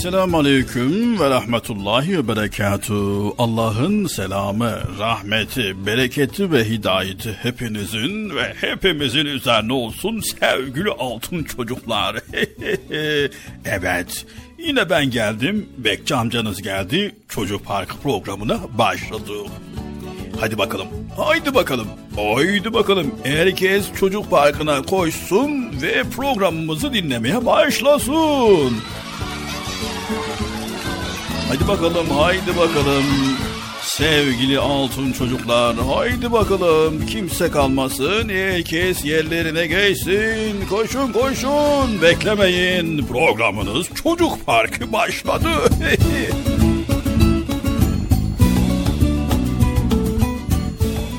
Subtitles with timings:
[0.00, 2.94] Esselamu Aleyküm ve Rahmetullahi ve Berekatü.
[3.38, 12.16] Allah'ın selamı, rahmeti, bereketi ve hidayeti hepinizin ve hepimizin üzerine olsun sevgili altın çocuklar.
[13.64, 14.26] evet,
[14.58, 19.46] Yine ben geldim, Bekçi amcanız geldi, Çocuk Parkı programına başladık.
[20.40, 23.14] Hadi bakalım, haydi bakalım, haydi bakalım.
[23.22, 28.72] Herkes Çocuk Parkı'na koşsun ve programımızı dinlemeye başlasın.
[31.50, 33.04] Hadi bakalım, haydi bakalım.
[33.82, 37.06] Sevgili altın çocuklar, haydi bakalım.
[37.06, 40.66] Kimse kalmasın, herkes yerlerine geçsin.
[40.68, 43.06] Koşun koşun, beklemeyin.
[43.06, 45.48] Programınız Çocuk Parkı başladı.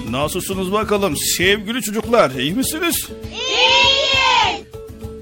[0.10, 3.10] Nasılsınız bakalım sevgili çocuklar, iyi misiniz?
[3.32, 4.62] İyiyiz.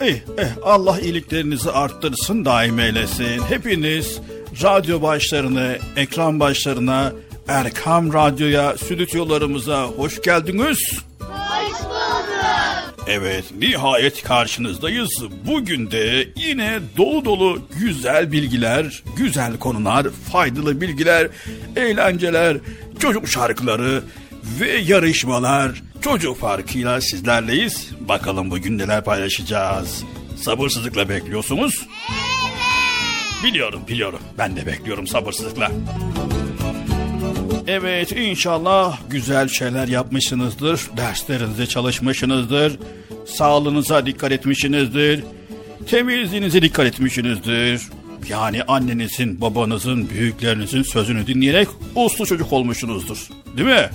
[0.01, 3.41] İyi, eh, Allah iyiliklerinizi arttırsın, daim eylesin.
[3.49, 4.19] Hepiniz
[4.63, 7.13] radyo başlarına, ekran başlarına,
[7.47, 10.79] Erkam Radyo'ya, stüdyolarımıza hoş geldiniz.
[11.19, 12.19] Hoş bulduk.
[13.07, 15.23] Evet, nihayet karşınızdayız.
[15.47, 21.27] Bugün de yine dolu dolu güzel bilgiler, güzel konular, faydalı bilgiler,
[21.75, 22.57] eğlenceler,
[22.99, 24.03] çocuk şarkıları
[24.59, 25.71] ve yarışmalar
[26.01, 27.89] çocuk farkıyla sizlerleyiz.
[27.99, 30.03] Bakalım bugün neler paylaşacağız.
[30.41, 31.87] Sabırsızlıkla bekliyorsunuz.
[33.43, 34.19] Biliyorum, biliyorum.
[34.37, 35.71] Ben de bekliyorum sabırsızlıkla.
[37.67, 40.81] Evet inşallah güzel şeyler yapmışsınızdır.
[40.97, 42.79] Derslerinize çalışmışsınızdır.
[43.25, 45.23] Sağlığınıza dikkat etmişsinizdir.
[45.87, 47.81] Temizliğinize dikkat etmişsinizdir.
[48.29, 53.27] Yani annenizin, babanızın, büyüklerinizin sözünü dinleyerek uslu çocuk olmuşsunuzdur.
[53.57, 53.73] Değil mi?
[53.73, 53.91] Evet.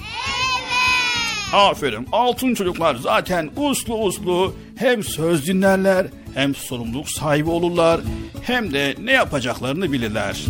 [1.52, 2.08] Aferin.
[2.12, 8.00] Altın çocuklar zaten uslu uslu hem söz dinlerler hem sorumluluk sahibi olurlar
[8.42, 10.44] hem de ne yapacaklarını bilirler.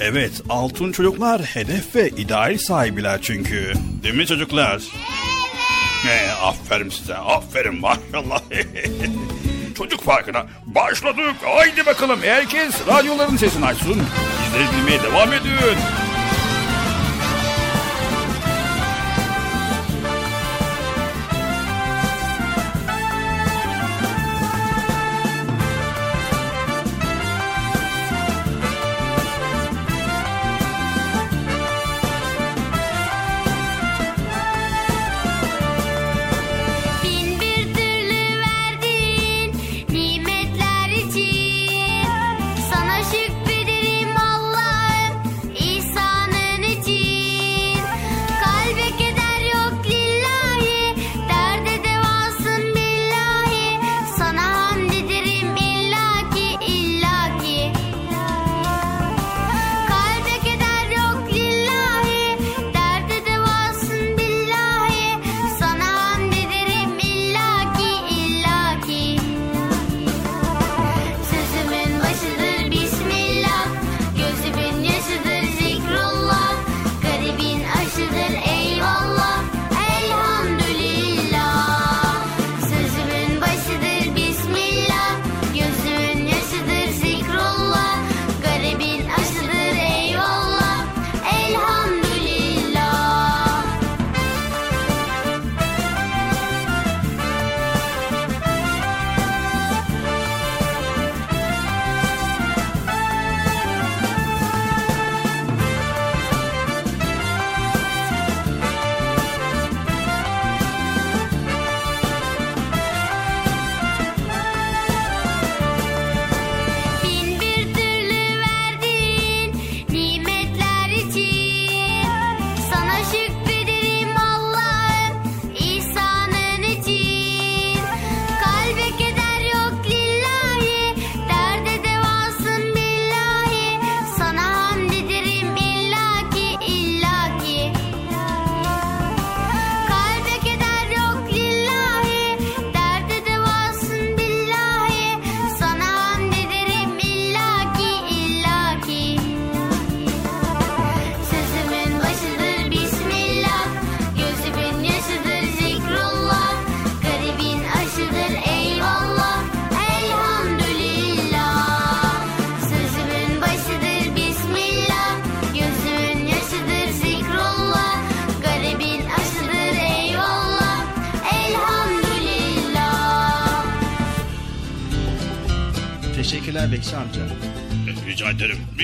[0.00, 3.72] Evet, altın çocuklar hedef ve ideal sahibiler çünkü.
[4.02, 4.72] Değil mi çocuklar?
[4.72, 4.82] Evet.
[6.08, 8.40] Ee, aferin size, aferin maşallah.
[9.78, 11.34] Çocuk Parkı'na başladık.
[11.44, 14.02] Haydi bakalım herkes radyoların sesini açsın.
[14.46, 15.78] Bizleri dinlemeye devam edin.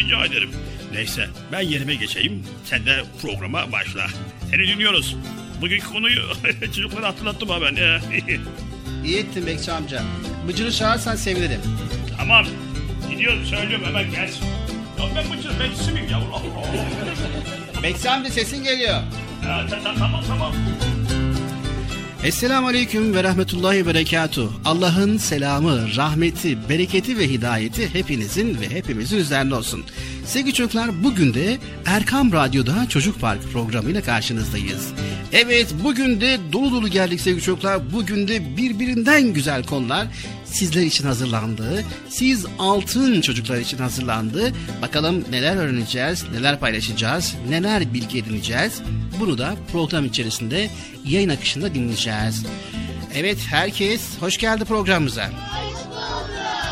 [0.08, 0.50] Rica ederim.
[0.92, 2.42] Neyse ben yerime geçeyim.
[2.64, 4.06] Sen de programa başla.
[4.50, 5.16] Seni dinliyoruz.
[5.60, 6.22] Bugünkü konuyu
[6.74, 7.76] çocuklara hatırlattım ha ben.
[9.04, 10.02] İyi ettin Bekçi amca.
[10.48, 11.60] Bıcır'ı çağırsan sevinirim.
[12.18, 12.46] Tamam.
[13.10, 14.44] Gidiyorum söylüyorum hemen gelsin.
[14.98, 16.28] Ya ben Bıcır bekçisi miyim yavrum?
[17.82, 19.00] Bekçi amca sesin geliyor.
[19.44, 20.52] Ya, ta- tamam tamam.
[22.24, 24.52] Esselamu Aleyküm ve Rahmetullahi ve Berekatuh.
[24.64, 29.84] Allah'ın selamı, rahmeti, bereketi ve hidayeti hepinizin ve hepimizin üzerine olsun.
[30.28, 34.92] Sevgili çocuklar bugün de Erkam Radyo'da Çocuk Park programıyla karşınızdayız.
[35.32, 37.92] Evet bugün de dolu dolu geldik sevgili çocuklar.
[37.92, 40.06] Bugün de birbirinden güzel konular
[40.44, 41.84] sizler için hazırlandı.
[42.08, 44.52] Siz altın çocuklar için hazırlandı.
[44.82, 48.82] Bakalım neler öğreneceğiz, neler paylaşacağız, neler bilgi edineceğiz.
[49.20, 50.70] Bunu da program içerisinde
[51.04, 52.46] yayın akışında dinleyeceğiz.
[53.14, 55.30] Evet herkes hoş geldi programımıza.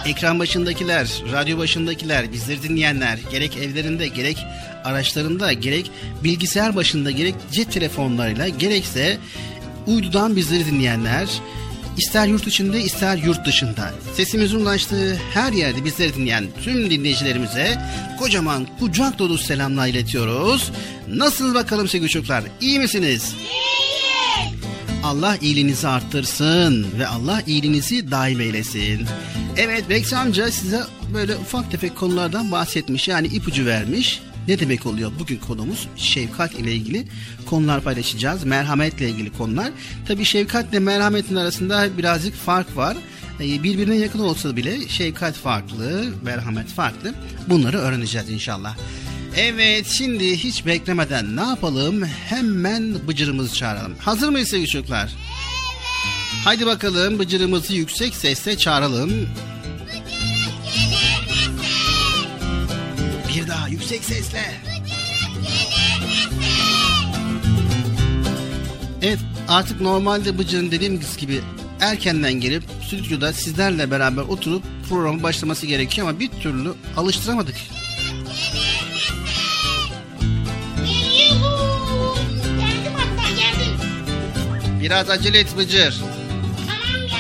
[0.07, 4.47] Ekran başındakiler, radyo başındakiler, bizleri dinleyenler, gerek evlerinde, gerek
[4.85, 5.91] araçlarında, gerek
[6.25, 9.19] bilgisayar başında, gerek cep telefonlarıyla, gerekse
[9.87, 11.29] uydudan bizleri dinleyenler,
[11.97, 17.79] ister yurt içinde, ister yurt dışında, sesimizin ulaştığı her yerde bizleri dinleyen tüm dinleyicilerimize
[18.19, 20.73] kocaman kucak dolu selamlar iletiyoruz.
[21.09, 23.35] Nasıl bakalım sevgili çocuklar, iyi misiniz?
[25.07, 29.07] Allah iyiliğinizi arttırsın ve Allah iyiliğinizi daim eylesin.
[29.57, 30.83] Evet Bekçi amca size
[31.15, 34.21] böyle ufak tefek konulardan bahsetmiş yani ipucu vermiş.
[34.49, 35.13] Ne demek oluyor?
[35.19, 37.05] Bugün konumuz şefkat ile ilgili
[37.47, 38.45] konular paylaşacağız.
[38.45, 39.73] Merhametle ilgili konular.
[40.09, 42.97] Tabi şefkatle merhametin arasında birazcık fark var.
[43.41, 47.15] Ee, Birbirine yakın olsa bile şefkat farklı, merhamet farklı.
[47.49, 48.77] Bunları öğreneceğiz inşallah.
[49.39, 52.05] Evet şimdi hiç beklemeden ne yapalım?
[52.05, 53.95] Hemen bıcırımızı çağıralım.
[53.99, 55.11] Hazır mıyız sevgili çocuklar?
[56.45, 59.29] Haydi bakalım bıcırımızı yüksek sesle çağıralım.
[63.29, 64.61] Bir daha yüksek sesle.
[69.03, 71.41] Evet artık normalde Bıcır'ın dediğimiz gibi
[71.81, 77.57] erkenden gelip stüdyoda sizlerle beraber oturup programın başlaması gerekiyor ama bir türlü alıştıramadık.
[84.87, 85.95] Biraz acele et Bıcır.
[86.67, 87.19] Tamam ya.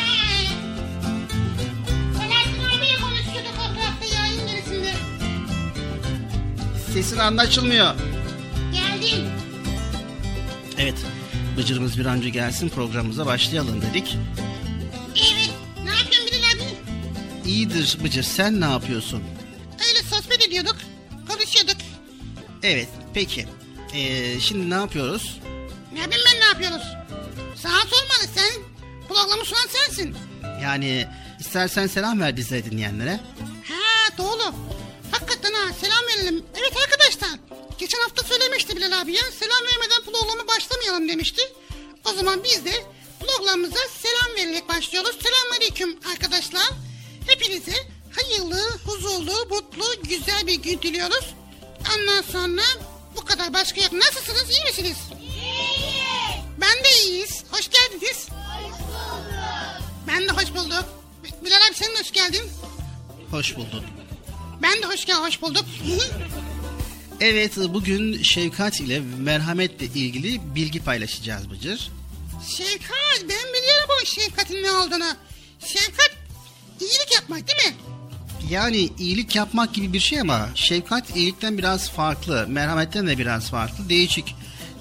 [2.15, 4.93] Selahattin abiyle konuşuyorduk o tarafta yayın gerisinde.
[6.93, 7.95] Sesin anlaşılmıyor.
[8.73, 9.25] Geldim.
[10.79, 10.95] Evet,
[11.57, 14.17] Bıcır'ımız bir an önce gelsin programımıza başlayalım dedik.
[15.17, 15.51] Evet.
[15.85, 17.49] Ne yapıyorsun Bilal abi?
[17.49, 19.23] İyidir Bıcır, sen ne yapıyorsun?
[19.89, 20.77] Öyle sohbet ediyorduk.
[21.29, 21.77] Konuşuyorduk.
[22.63, 23.47] Evet, peki.
[23.95, 25.41] Ee, şimdi ne yapıyoruz?
[25.93, 26.96] Ne yapayım ben ne yapıyoruz?
[27.63, 28.63] Sana sormalı sen.
[29.09, 30.17] Programı sunan sensin.
[30.63, 31.07] Yani
[31.41, 33.21] istersen selam ver bize dinleyenlere.
[33.69, 34.55] Ha doğru.
[35.11, 36.45] Hakikaten ha selam verelim.
[36.55, 37.39] Evet arkadaşlar.
[37.79, 39.23] Geçen hafta söylemişti Bilal abi ya.
[39.41, 41.43] Selam vermeden programa başlamayalım demişti.
[42.05, 42.73] O zaman biz de
[43.21, 45.17] programımıza selam vererek başlıyoruz.
[45.23, 46.71] Selamünaleyküm arkadaşlar.
[47.27, 47.73] Hepinize
[48.17, 51.35] hayırlı, huzurlu, mutlu, güzel bir gün diliyoruz.
[51.97, 52.63] Ondan sonra
[53.17, 53.93] bu kadar başka yok.
[53.93, 54.51] Nasılsınız?
[54.51, 54.97] iyi misiniz?
[56.61, 57.45] Ben de iyiyiz.
[57.51, 58.29] Hoş geldiniz.
[60.09, 60.85] Ben de hoş bulduk.
[61.45, 62.43] Bilal abi sen de hoş geldin.
[63.31, 63.85] Hoş bulduk.
[64.63, 65.65] Ben de hoş gel hoş bulduk.
[67.21, 71.91] Evet, bugün şefkat ile merhametle ilgili bilgi paylaşacağız Bıcır.
[72.49, 75.17] Şefkat ben biliyorum bu şefkatin ne olduğunu.
[75.61, 76.11] Şefkat
[76.81, 77.77] iyilik yapmak değil mi?
[78.51, 83.89] Yani iyilik yapmak gibi bir şey ama şefkat iyilikten biraz farklı, merhametten de biraz farklı,
[83.89, 84.35] değişik.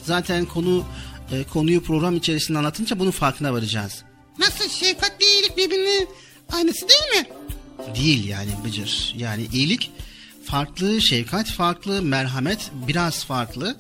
[0.03, 0.85] Zaten konu
[1.31, 4.03] e, konuyu program içerisinde anlatınca bunun farkına varacağız.
[4.39, 6.09] Nasıl şefkatle iyilik birbirinin
[6.51, 7.29] aynısı değil mi?
[7.95, 9.13] Değil yani Bıcır.
[9.17, 9.91] Yani iyilik
[10.45, 13.77] farklı, şefkat farklı, merhamet biraz farklı.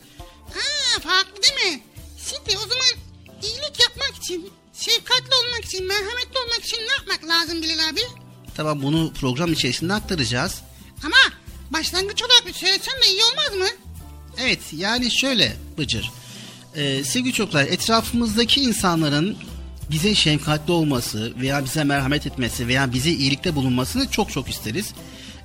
[0.53, 1.81] Ha farklı değil mi?
[2.29, 2.85] Şimdi o zaman
[3.43, 8.01] iyilik yapmak için, şefkatli olmak için, merhametli olmak için ne yapmak lazım Bilal abi?
[8.57, 10.61] Tamam bunu program içerisinde aktaracağız.
[11.05, 11.17] Ama
[11.71, 13.77] başlangıç olarak bir söylesen de iyi olmaz mı?
[14.37, 16.11] Evet yani şöyle Bıcır.
[16.75, 19.37] Ee, sevgili çocuklar etrafımızdaki insanların
[19.91, 24.93] bize şefkatli olması veya bize merhamet etmesi veya bize iyilikte bulunmasını çok çok isteriz.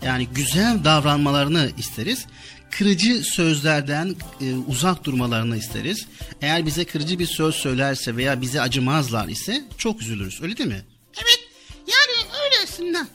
[0.04, 2.26] Yani güzel davranmalarını isteriz.
[2.70, 6.06] Kırıcı sözlerden e, uzak durmalarını isteriz.
[6.42, 10.42] Eğer bize kırıcı bir söz söylerse veya bize acımazlar ise çok üzülürüz.
[10.42, 10.82] Öyle değil mi?
[11.16, 11.40] Evet
[11.78, 13.08] yani öyle aslında.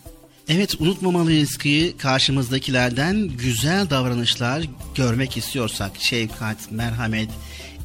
[0.50, 4.64] Evet unutmamalıyız ki karşımızdakilerden güzel davranışlar
[4.96, 7.30] görmek istiyorsak, şefkat, merhamet,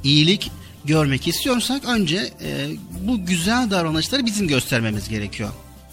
[0.04, 0.50] iyilik
[0.84, 2.68] görmek istiyorsak önce e,
[3.00, 5.50] bu güzel davranışları bizim göstermemiz gerekiyor.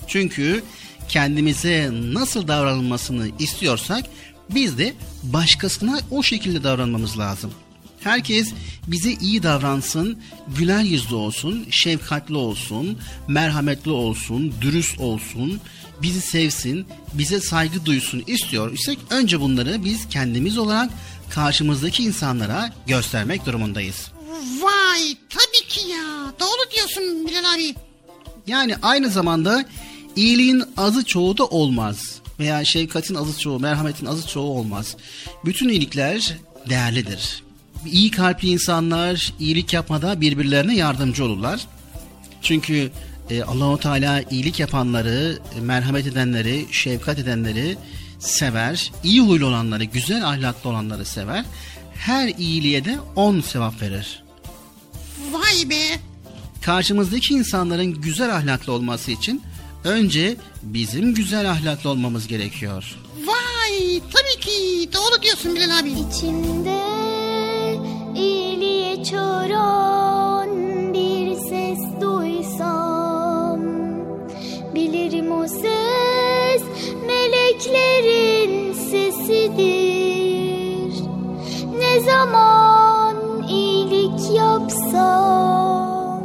[0.07, 0.63] Çünkü
[1.09, 4.05] kendimize nasıl davranılmasını istiyorsak
[4.49, 7.51] biz de başkasına o şekilde davranmamız lazım.
[7.99, 8.53] Herkes
[8.87, 10.17] bize iyi davransın,
[10.57, 12.97] güler yüzlü olsun, şefkatli olsun,
[13.27, 15.61] merhametli olsun, dürüst olsun,
[16.01, 20.89] bizi sevsin, bize saygı duysun istiyor isek önce bunları biz kendimiz olarak
[21.29, 24.11] karşımızdaki insanlara göstermek durumundayız.
[24.61, 26.33] Vay tabii ki ya.
[26.39, 27.75] Doğru diyorsun Bilal abi.
[28.47, 29.65] Yani aynı zamanda
[30.15, 32.21] iyiliğin azı çoğu da olmaz.
[32.39, 34.95] Veya şefkatin azı çoğu, merhametin azı çoğu olmaz.
[35.45, 36.37] Bütün iyilikler
[36.69, 37.43] değerlidir.
[37.85, 41.67] İyi kalpli insanlar iyilik yapmada birbirlerine yardımcı olurlar.
[42.41, 42.91] Çünkü
[43.29, 47.77] e, Allahu Teala iyilik yapanları, merhamet edenleri, şefkat edenleri
[48.19, 48.91] sever.
[49.03, 51.45] İyi huylu olanları, güzel ahlaklı olanları sever.
[51.95, 54.23] Her iyiliğe de on sevap verir.
[55.31, 55.99] Vay be.
[56.61, 59.41] karşımızdaki insanların güzel ahlaklı olması için
[59.83, 62.95] önce bizim güzel ahlaklı olmamız gerekiyor.
[63.25, 64.89] Vay tabii ki.
[64.93, 65.89] Doğru diyorsun Bilal abi.
[65.89, 66.79] İçimde
[68.15, 70.26] iyiliğe çağıran
[77.57, 80.13] meleklerin sesidir.
[81.79, 83.15] Ne zaman
[83.49, 86.23] iyilik yapsam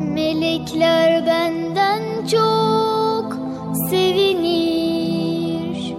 [0.00, 3.38] Melekler benden çok
[3.90, 5.94] sevinir.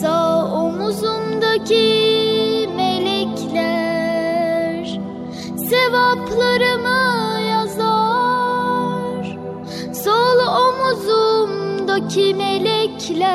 [0.00, 1.86] Sağ omuzumdaki
[2.76, 4.06] melekler
[5.70, 6.75] sevaplarımı
[12.16, 13.26] omuzumdaki melekler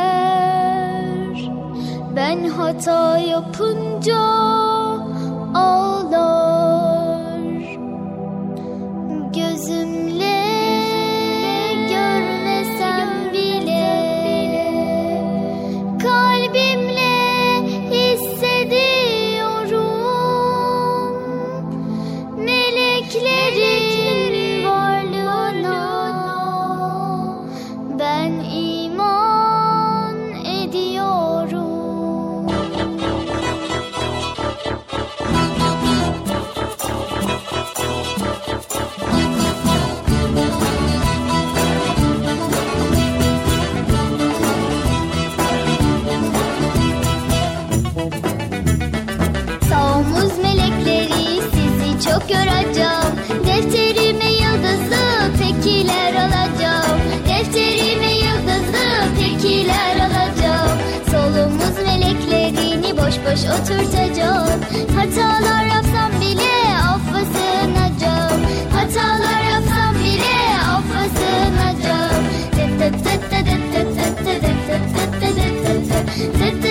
[2.15, 4.19] ben hata yapınca
[5.53, 5.90] ağlar.
[52.33, 53.13] Yoracağım
[53.47, 55.03] Defterime yıldızlı
[55.39, 58.85] tekiler alacağım Defterime yıldızlı
[59.19, 60.77] tekiler alacağım
[61.11, 64.61] Sol omuz meleklerini boş boş oturtacağım
[64.95, 66.53] Hatalar yapsam bile
[66.93, 68.41] affa sığınacağım
[68.75, 70.35] Hatalar yapsam bile
[70.75, 74.83] affa sığınacağım tıt tıt tıt tıt tıt tıt tıt tıt
[75.21, 76.07] tıt tıt tıt
[76.39, 76.70] tıt tıt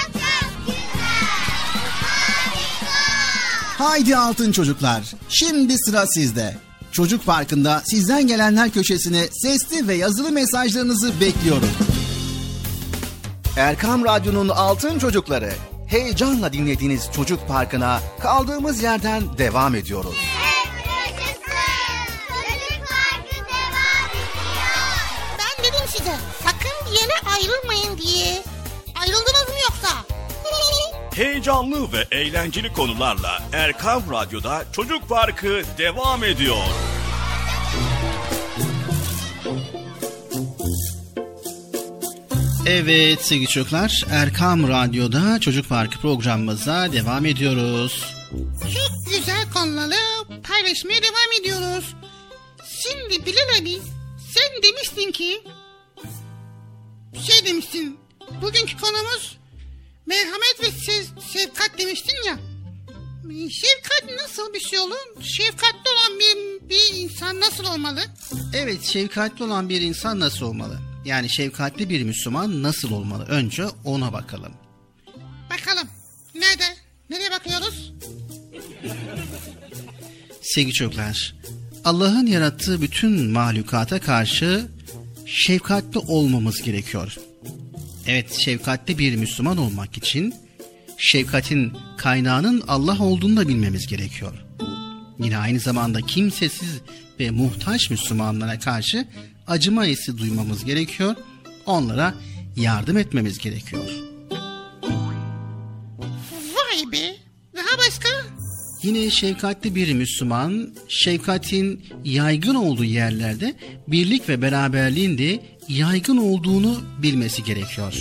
[3.81, 5.03] Haydi altın çocuklar.
[5.29, 6.55] Şimdi sıra sizde.
[6.91, 11.69] Çocuk Parkı'nda sizden gelenler köşesine sesli ve yazılı mesajlarınızı bekliyorum.
[13.57, 15.53] Erkam Radyo'nun altın çocukları.
[15.87, 20.15] Heyecanla dinlediğiniz Çocuk Parkı'na kaldığımız yerden devam ediyoruz.
[25.39, 28.43] Ben dedim size sakın bir yere ayrılmayın diye.
[28.95, 30.10] Ayrıldınız mı yoksa?
[31.15, 36.57] Heyecanlı ve eğlenceli konularla Erkam Radyo'da Çocuk Parkı devam ediyor.
[42.67, 48.05] Evet sevgili çocuklar Erkam Radyo'da Çocuk Parkı programımıza devam ediyoruz.
[48.61, 51.95] Çok güzel konuları paylaşmaya devam ediyoruz.
[52.81, 53.77] Şimdi Bilal abi
[54.33, 55.43] sen demiştin ki
[57.21, 57.99] şey demiştin
[58.41, 59.40] bugünkü konumuz
[60.11, 62.39] merhamet ve sev- şefkat demiştin ya.
[63.49, 65.23] Şefkat nasıl bir şey olur?
[65.23, 67.99] Şefkatli olan bir, bir insan nasıl olmalı?
[68.53, 70.79] Evet şefkatli olan bir insan nasıl olmalı?
[71.05, 73.25] Yani şefkatli bir Müslüman nasıl olmalı?
[73.29, 74.53] Önce ona bakalım.
[75.49, 75.87] Bakalım.
[76.35, 76.63] Nerede?
[77.09, 77.93] Nereye bakıyoruz?
[80.41, 81.35] Sevgili çocuklar,
[81.85, 84.67] Allah'ın yarattığı bütün mahlukata karşı
[85.25, 87.17] şefkatli olmamız gerekiyor.
[88.11, 90.33] Evet, şefkatli bir Müslüman olmak için
[90.97, 94.33] şefkatin kaynağının Allah olduğunu da bilmemiz gerekiyor.
[95.19, 96.81] Yine aynı zamanda kimsesiz
[97.19, 99.07] ve muhtaç Müslümanlara karşı
[99.47, 101.15] acıma hissi duymamız gerekiyor.
[101.65, 102.13] Onlara
[102.55, 103.89] yardım etmemiz gerekiyor.
[106.31, 107.15] Vay be.
[107.55, 108.09] Daha başka?
[108.83, 113.55] Yine şefkatli bir Müslüman, şefkatin yaygın olduğu yerlerde
[113.87, 115.39] birlik ve beraberliğin de
[115.71, 117.93] yaygın olduğunu bilmesi gerekiyor.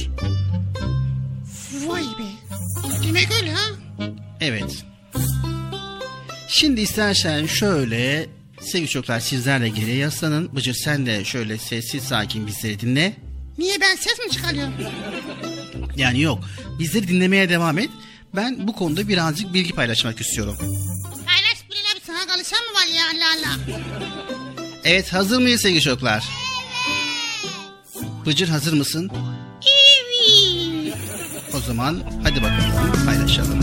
[1.86, 2.52] Vay be.
[3.06, 3.70] Demek öyle ha?
[4.40, 4.84] Evet.
[6.48, 8.26] Şimdi istersen şöyle
[8.60, 10.56] sevgili çocuklar sizler de geriye yaslanın.
[10.56, 13.16] Bıcır sen de şöyle sessiz sakin bizleri dinle.
[13.58, 14.74] Niye ben ses mi çıkarıyorum?
[15.96, 16.44] Yani yok
[16.78, 17.90] bizleri dinlemeye devam et.
[18.36, 20.56] Ben bu konuda birazcık bilgi paylaşmak istiyorum.
[21.26, 23.58] Paylaş Bilal abi sana kalışan mı var ya Allah Allah.
[24.84, 26.24] Evet hazır mıyız sevgili çocuklar?
[28.26, 29.10] Bıcır hazır mısın?
[29.62, 30.96] Evet.
[31.56, 33.60] O zaman hadi bakalım paylaşalım.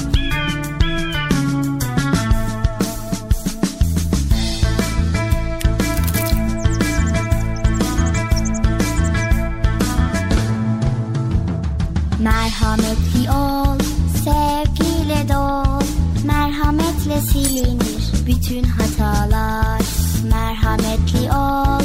[12.20, 13.80] Merhametli ol,
[14.24, 15.82] sevgiyle dol.
[16.26, 19.82] Merhametle silinir bütün hatalar.
[20.32, 21.82] Merhametli ol,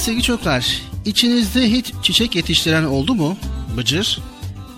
[0.00, 3.36] sevgili çocuklar, içinizde hiç çiçek yetiştiren oldu mu?
[3.76, 4.18] Bıcır?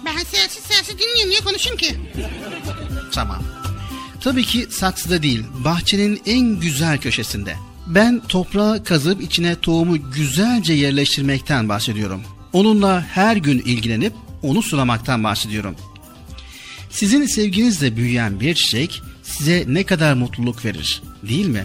[0.05, 1.97] Ben sessiz sessiz dinliyorum niye konuşayım ki?
[3.13, 3.43] Tamam.
[4.21, 7.57] Tabii ki saksıda değil, bahçenin en güzel köşesinde.
[7.87, 12.23] Ben toprağı kazıp içine tohumu güzelce yerleştirmekten bahsediyorum.
[12.53, 15.77] Onunla her gün ilgilenip onu sulamaktan bahsediyorum.
[16.91, 21.65] Sizin sevginizle büyüyen bir çiçek size ne kadar mutluluk verir, değil mi?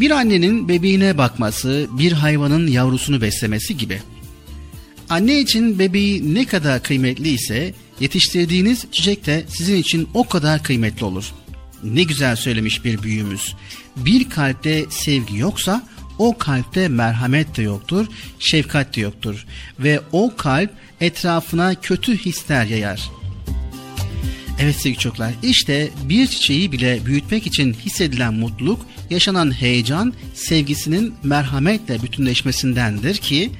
[0.00, 4.00] Bir annenin bebeğine bakması, bir hayvanın yavrusunu beslemesi gibi.
[5.08, 11.04] Anne için bebeği ne kadar kıymetli ise yetiştirdiğiniz çiçek de sizin için o kadar kıymetli
[11.04, 11.32] olur.
[11.84, 13.54] Ne güzel söylemiş bir büyüğümüz.
[13.96, 15.82] Bir kalpte sevgi yoksa
[16.18, 18.06] o kalpte merhamet de yoktur,
[18.38, 19.46] şefkat de yoktur
[19.78, 23.10] ve o kalp etrafına kötü hisler yayar.
[24.58, 32.02] Evet sevgili çocuklar işte bir çiçeği bile büyütmek için hissedilen mutluluk yaşanan heyecan sevgisinin merhametle
[32.02, 33.50] bütünleşmesindendir ki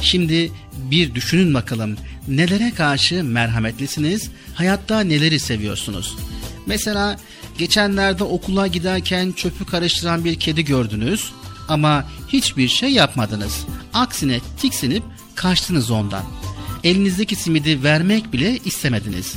[0.00, 0.52] şimdi
[0.90, 1.96] bir düşünün bakalım
[2.28, 6.16] nelere karşı merhametlisiniz hayatta neleri seviyorsunuz.
[6.66, 7.16] Mesela
[7.58, 11.32] geçenlerde okula giderken çöpü karıştıran bir kedi gördünüz
[11.68, 13.66] ama hiçbir şey yapmadınız.
[13.94, 15.02] Aksine tiksinip
[15.34, 16.22] kaçtınız ondan.
[16.84, 19.34] Elinizdeki simidi vermek bile istemediniz.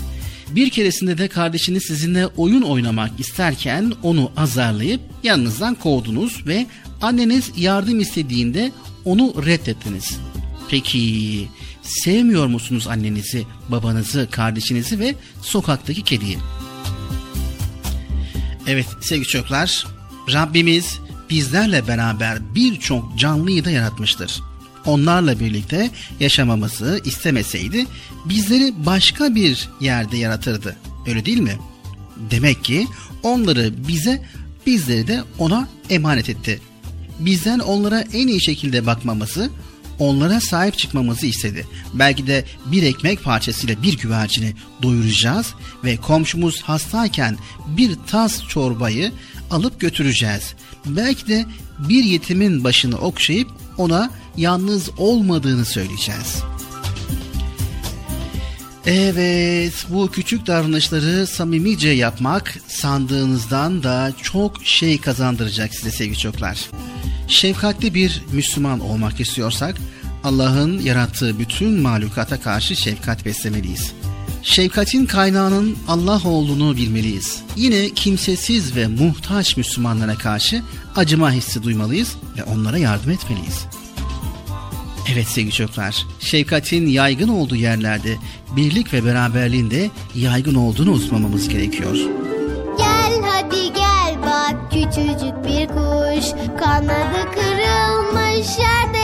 [0.55, 6.67] Bir keresinde de kardeşiniz sizinle oyun oynamak isterken onu azarlayıp yanınızdan kovdunuz ve
[7.01, 8.71] anneniz yardım istediğinde
[9.05, 10.17] onu reddettiniz.
[10.69, 11.47] Peki
[11.81, 16.37] sevmiyor musunuz annenizi, babanızı, kardeşinizi ve sokaktaki kediyi?
[18.67, 19.87] Evet sevgili çocuklar,
[20.33, 24.41] Rabbimiz bizlerle beraber birçok canlıyı da yaratmıştır.
[24.85, 27.85] Onlarla birlikte yaşamamızı istemeseydi
[28.25, 30.75] bizleri başka bir yerde yaratırdı.
[31.07, 31.57] Öyle değil mi?
[32.31, 32.87] Demek ki
[33.23, 34.25] onları bize,
[34.65, 36.61] bizleri de ona emanet etti.
[37.19, 39.49] Bizden onlara en iyi şekilde bakmamızı,
[39.99, 41.67] onlara sahip çıkmamızı istedi.
[41.93, 49.11] Belki de bir ekmek parçasıyla bir güvercini doyuracağız ve komşumuz hastayken bir tas çorbayı
[49.51, 50.53] alıp götüreceğiz.
[50.85, 51.45] Belki de
[51.79, 56.43] bir yetimin başını okşayıp ona yalnız olmadığını söyleyeceğiz.
[58.85, 66.69] Evet, bu küçük davranışları samimice yapmak sandığınızdan da çok şey kazandıracak size sevgili çocuklar.
[67.27, 69.75] Şefkatli bir Müslüman olmak istiyorsak
[70.23, 73.93] Allah'ın yarattığı bütün mahlukata karşı şefkat beslemeliyiz.
[74.43, 77.41] Şefkatin kaynağının Allah olduğunu bilmeliyiz.
[77.55, 80.61] Yine kimsesiz ve muhtaç Müslümanlara karşı
[80.95, 83.65] acıma hissi duymalıyız ve onlara yardım etmeliyiz.
[85.13, 88.17] Evet sevgili çocuklar, şefkatin yaygın olduğu yerlerde
[88.55, 91.95] birlik ve beraberliğin de yaygın olduğunu unutmamamız gerekiyor.
[92.77, 98.94] Gel hadi gel bak küçücük bir kuş Kanadı kırılmış yerde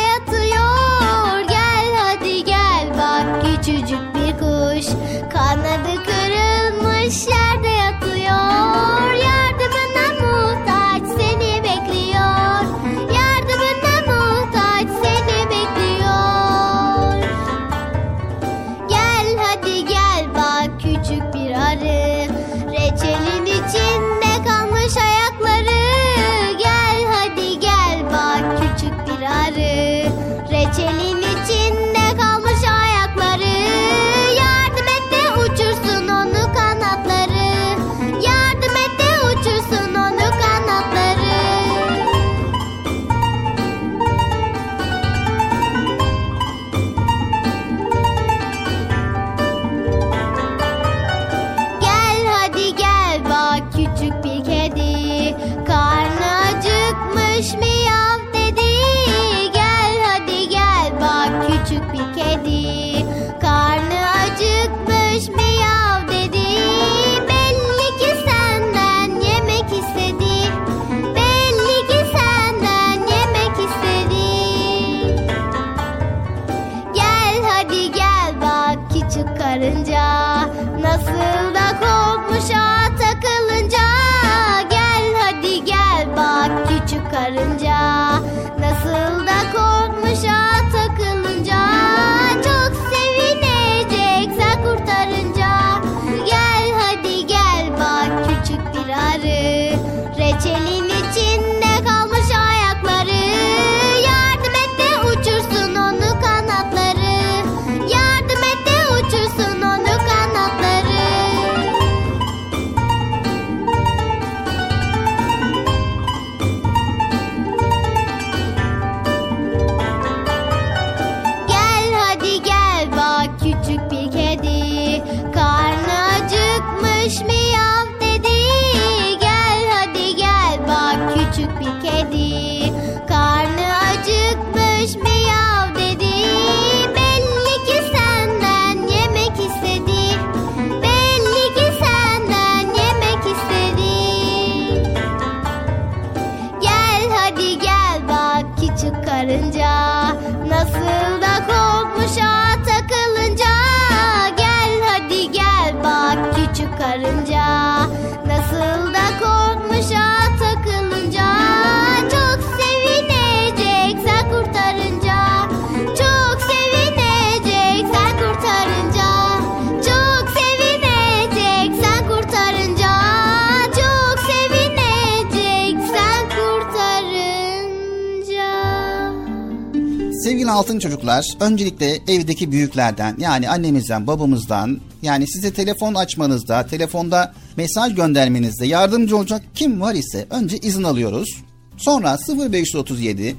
[180.72, 188.66] altın çocuklar öncelikle evdeki büyüklerden yani annemizden babamızdan yani size telefon açmanızda telefonda mesaj göndermenizde
[188.66, 191.30] yardımcı olacak kim var ise önce izin alıyoruz.
[191.78, 192.18] Sonra
[192.52, 193.36] 0537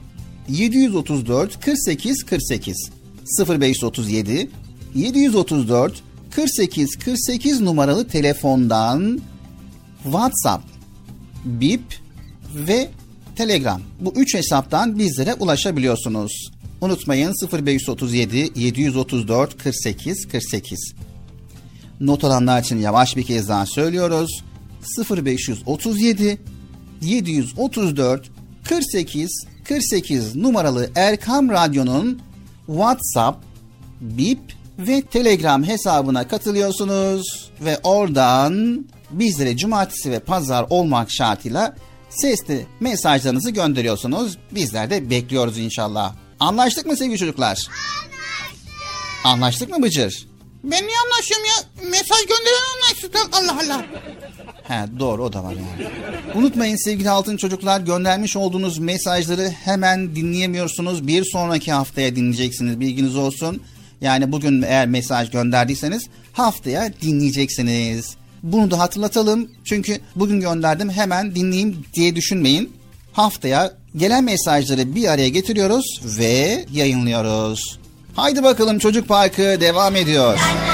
[0.49, 2.91] 734 48 48
[3.49, 4.51] 0537
[4.95, 9.21] 734 48 48 numaralı telefondan
[10.05, 10.65] WhatsApp,
[11.45, 11.83] Bip
[12.55, 12.89] ve
[13.37, 13.81] Telegram.
[14.01, 16.53] Bu üç hesaptan bizlere ulaşabiliyorsunuz.
[16.83, 20.95] Unutmayın 0537 734 48 48.
[22.01, 24.43] Not alanlar için yavaş bir kez daha söylüyoruz.
[25.11, 26.39] 0537
[27.01, 28.31] 734
[28.69, 32.21] 48 48 numaralı Erkam Radyo'nun
[32.67, 33.45] WhatsApp,
[34.01, 34.41] Bip
[34.79, 41.77] ve Telegram hesabına katılıyorsunuz ve oradan bizlere cumartesi ve pazar olmak şartıyla
[42.11, 44.39] sesli mesajlarınızı gönderiyorsunuz.
[44.51, 46.22] Bizler de bekliyoruz inşallah.
[46.43, 47.47] Anlaştık mı sevgili çocuklar?
[47.49, 47.71] Anlaştık.
[49.25, 50.27] Anlaştık mı Bıcır?
[50.65, 51.89] Ben niye anlaşıyorum ya?
[51.91, 53.17] Mesaj gönderen anlaştık.
[53.33, 53.85] Allah Allah.
[54.63, 55.91] He doğru o da var yani.
[56.35, 61.07] Unutmayın sevgili altın çocuklar göndermiş olduğunuz mesajları hemen dinleyemiyorsunuz.
[61.07, 63.63] Bir sonraki haftaya dinleyeceksiniz bilginiz olsun.
[64.01, 68.17] Yani bugün eğer mesaj gönderdiyseniz haftaya dinleyeceksiniz.
[68.43, 69.51] Bunu da hatırlatalım.
[69.65, 72.77] Çünkü bugün gönderdim hemen dinleyeyim diye düşünmeyin.
[73.13, 77.79] Haftaya gelen mesajları bir araya getiriyoruz ve yayınlıyoruz.
[78.17, 80.39] Haydi bakalım Çocuk Parkı devam ediyor.
[80.39, 80.72] Yazıl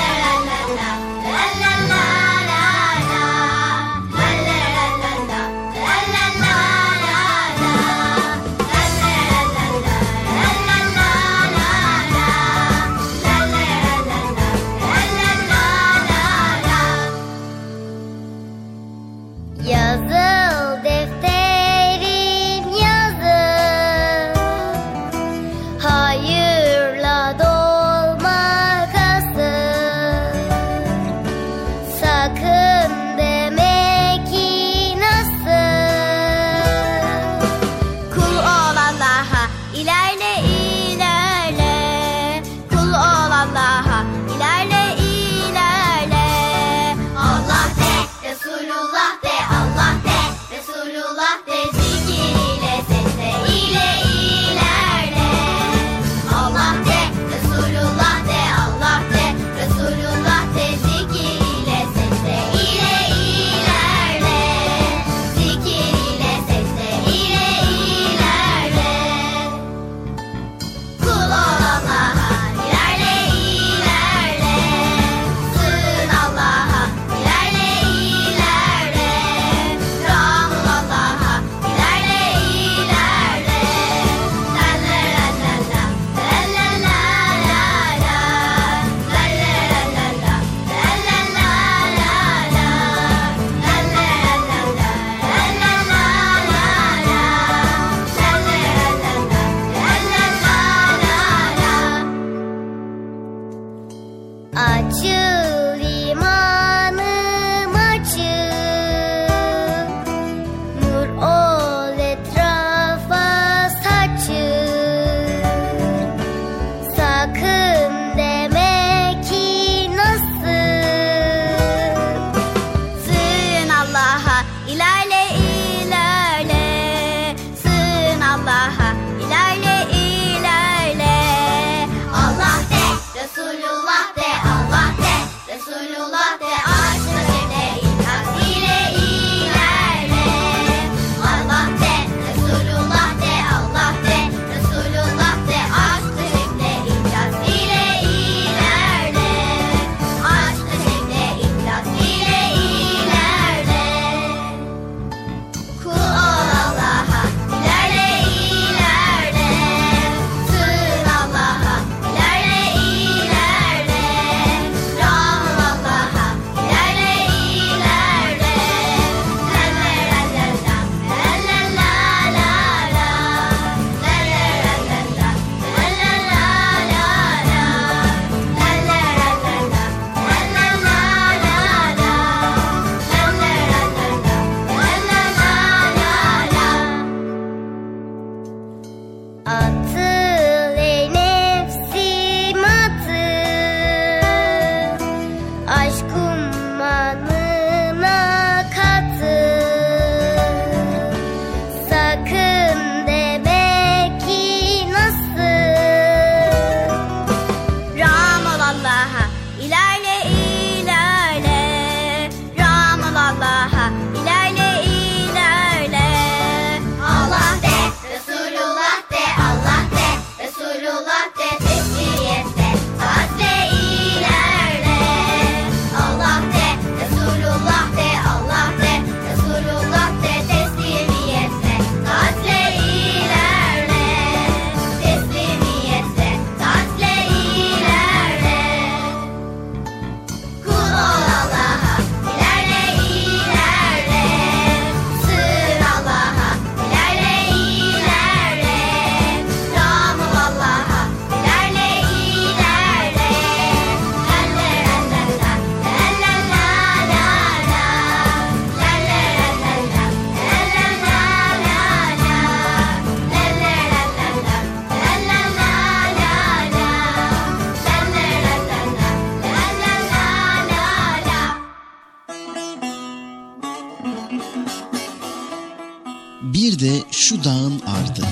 [277.29, 278.22] şu dağın ardı.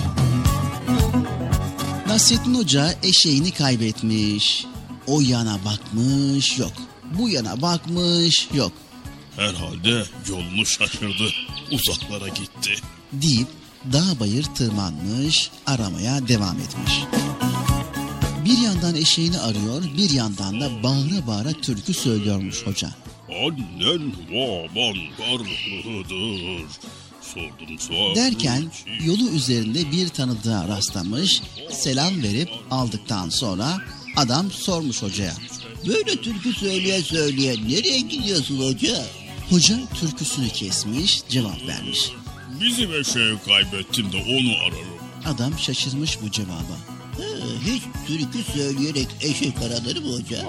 [2.06, 4.66] Nasrettin Hoca eşeğini kaybetmiş.
[5.06, 6.72] O yana bakmış yok.
[7.18, 8.72] Bu yana bakmış yok.
[9.36, 11.30] Herhalde yolunu şaşırdı.
[11.72, 12.74] Uzaklara gitti.
[13.12, 13.48] Deyip
[13.92, 17.04] dağ bayır tırmanmış aramaya devam etmiş.
[18.44, 22.88] Bir yandan eşeğini arıyor bir yandan da bağıra bağıra türkü söylüyormuş hoca.
[23.28, 26.66] Annen baban karlıdır.
[27.34, 28.14] Sordum sordum.
[28.14, 28.64] Derken
[29.04, 33.78] yolu üzerinde bir tanıdığa rastlamış, selam verip aldıktan sonra
[34.16, 35.32] adam sormuş hocaya.
[35.86, 39.06] Böyle türkü söyleye söyleye nereye gidiyorsun hoca?
[39.50, 42.12] Hoca türküsünü kesmiş, cevap vermiş.
[42.60, 44.96] Bizim eşeği kaybettim de onu ararım.
[45.26, 46.76] Adam şaşırmış bu cevaba.
[47.16, 47.22] Ha,
[47.64, 50.44] hiç türkü söyleyerek eşek aranır mı hoca?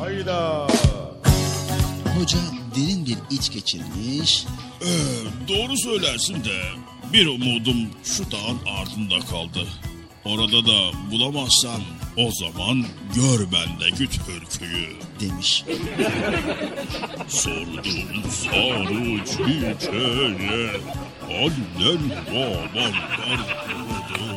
[2.20, 2.40] Hoca
[2.76, 4.46] derin bir iç geçirmiş,
[4.82, 4.88] Ee,
[5.48, 6.62] doğru söylersin de
[7.14, 9.68] bir umudum şu dağın ardında kaldı.
[10.26, 11.82] Orada da bulamazsam
[12.18, 14.88] o zaman gör bendeki türküyü.
[15.20, 15.64] demiş.
[17.28, 20.72] Sordum sarı çiçeğe
[21.30, 24.37] annen baban karlıdır.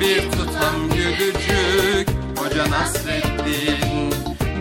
[0.00, 2.08] Bir tutam gülücük.
[2.38, 4.12] Hoca Nasreddin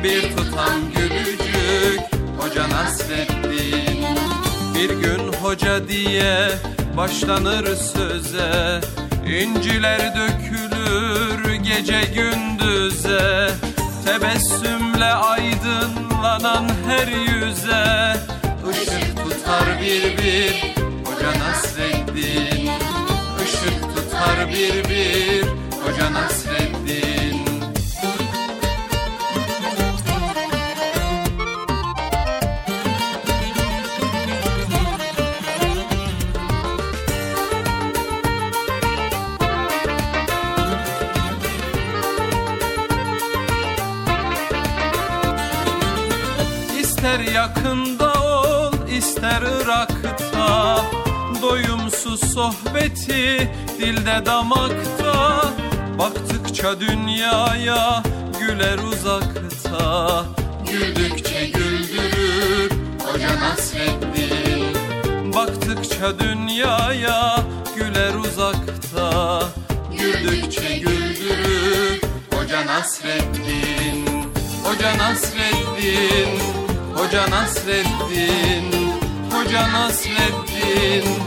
[0.03, 1.99] Bir tutam gülücük.
[2.39, 4.05] Hoca Nasreddin
[4.75, 6.49] Bir gün hoca diye
[6.97, 8.81] başlanır söze.
[9.27, 13.49] İnciler dökülür gece gündüze.
[14.05, 18.15] Tebessümle aydınlanan her yüze.
[18.71, 22.66] Işık tutar bir bir Hoca Nasreddin
[24.49, 25.43] bir bir
[25.81, 26.76] Hoca Nasreddin
[52.37, 55.43] sohbeti dilde damakta.
[55.99, 58.03] Baktıkça dünyaya
[58.39, 60.25] güler uzakta.
[60.71, 62.71] Güldükçe güldürür
[63.05, 64.75] Hoca Nasreddin
[65.35, 67.39] Baktıkça dünyaya
[67.75, 69.43] güler uzakta.
[69.91, 72.01] Güldükçe güldürür
[72.33, 74.05] Hoca Nasreddin
[74.63, 76.39] Hoca Nasreddin
[76.95, 78.71] Hoca Nasreddin
[79.31, 81.26] Hoca Nasreddin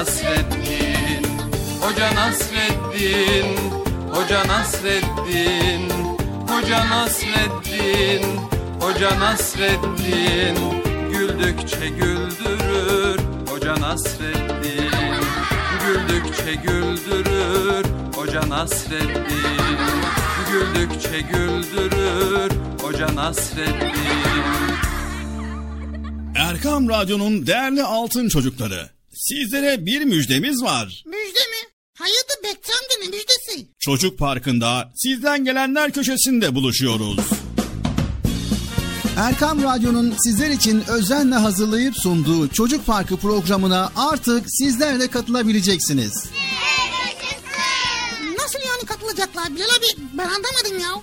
[0.00, 1.24] Nasreddin
[1.80, 3.56] Hoca Nasreddin
[4.12, 5.90] Hoca Nasreddin
[6.48, 8.22] Hoca Nasreddin
[8.80, 10.56] Hoca Nasreddin.
[11.12, 14.90] Güldükçe güldürür Hoca Nasreddin.
[15.86, 17.84] Güldükçe güldürür
[18.14, 19.60] Hoca Nasreddin.
[20.50, 22.50] Güldükçe güldürür
[22.82, 24.74] Hoca Nasreddin.
[26.34, 28.99] Erkam Radyo'nun değerli altın çocukları.
[29.12, 31.02] Sizlere bir müjdemiz var.
[31.06, 31.70] Müjde mi?
[31.98, 33.66] Hayırdır Bekçi amca ne müjdesi?
[33.78, 37.18] Çocuk Parkı'nda sizden gelenler köşesinde buluşuyoruz.
[39.16, 46.12] Erkam Radyo'nun sizler için özenle hazırlayıp sunduğu Çocuk Parkı programına artık sizler de katılabileceksiniz.
[48.38, 50.02] Nasıl yani katılacaklar Bilal abi?
[50.18, 51.02] Ben anlamadım ya.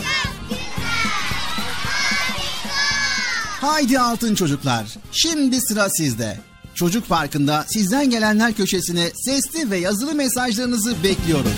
[3.61, 4.85] Haydi altın çocuklar.
[5.11, 6.39] Şimdi sıra sizde.
[6.75, 11.53] Çocuk Parkı'nda sizden gelenler köşesine sesli ve yazılı mesajlarınızı bekliyorum.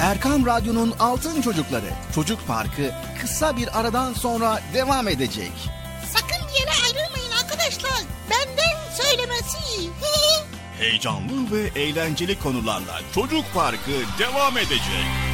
[0.00, 5.52] Erkam Radyo'nun Altın Çocukları Çocuk Parkı kısa bir aradan sonra devam edecek.
[6.12, 8.00] Sakın bir yere ayrılmayın arkadaşlar.
[8.30, 9.58] Benden söylemesi.
[10.78, 15.33] Heyecanlı ve eğlenceli konularla Çocuk Parkı devam edecek.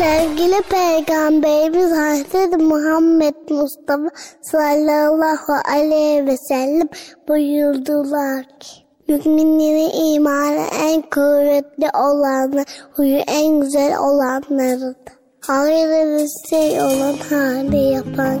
[0.00, 4.10] Sevgili Peygamberimiz Hazreti Muhammed Mustafa
[4.42, 6.88] sallallahu aleyhi ve sellem
[7.28, 8.70] buyurdular ki
[9.08, 14.96] Müminlerin imanı en kuvvetli olanı, huyu en güzel olanlarıdır.
[15.40, 18.40] Hayırlı bir şey olan hali yapan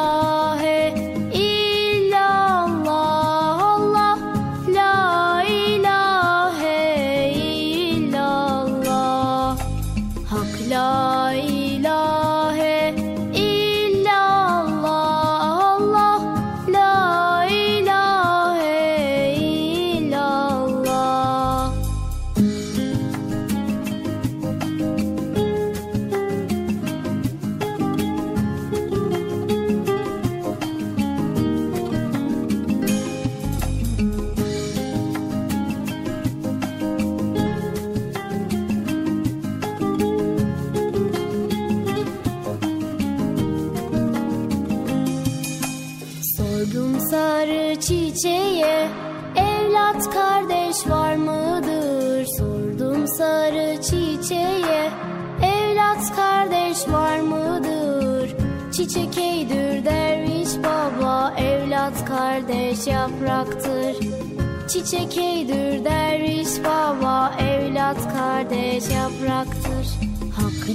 [64.85, 69.87] Çiçek eydür derviş baba Evlat kardeş yapraktır.
[70.35, 70.69] Hak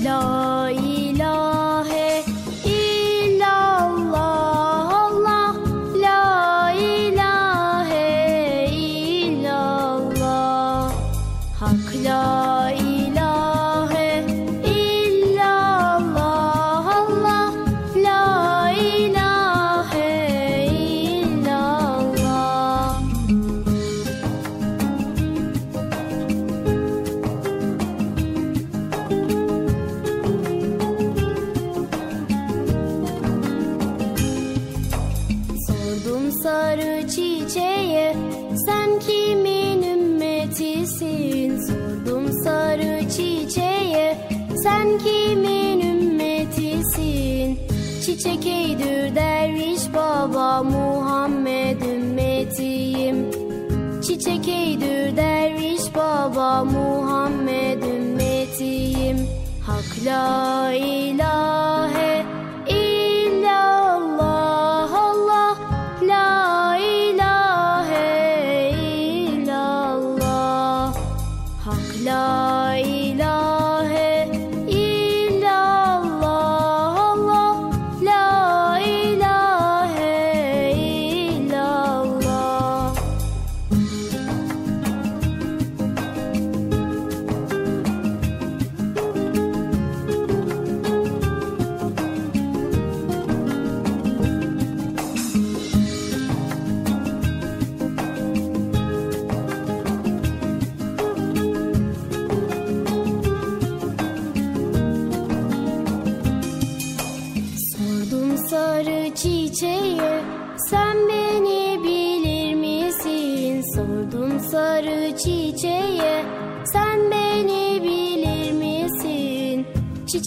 [56.36, 59.18] baba Muhammed ümmetiyim.
[59.66, 60.72] Hak la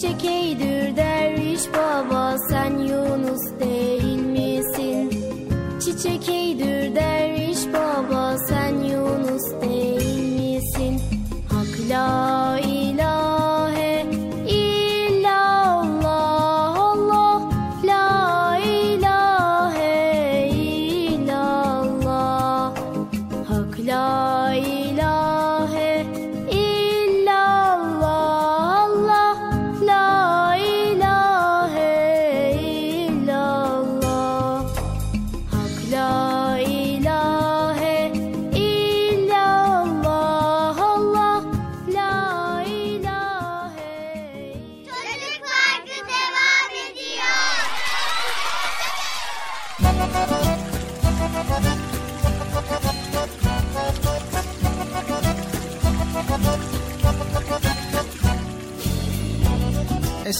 [0.00, 0.69] Çiçek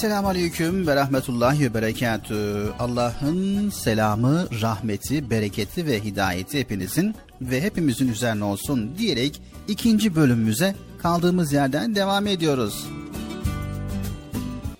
[0.01, 2.69] Esselamu Aleyküm ve Rahmetullahi ve Berekatü.
[2.79, 11.53] Allah'ın selamı, rahmeti, bereketi ve hidayeti hepinizin ve hepimizin üzerine olsun diyerek ikinci bölümümüze kaldığımız
[11.53, 12.87] yerden devam ediyoruz.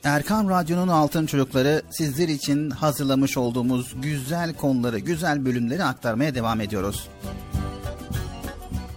[0.03, 7.07] Erkam Radyo'nun Altın Çocukları sizler için hazırlamış olduğumuz güzel konuları, güzel bölümleri aktarmaya devam ediyoruz.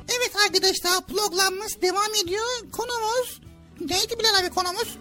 [0.08, 2.70] Evet arkadaşlar programımız devam ediyor.
[2.72, 3.40] Konumuz
[3.80, 4.98] neydi Bilal abi konumuz?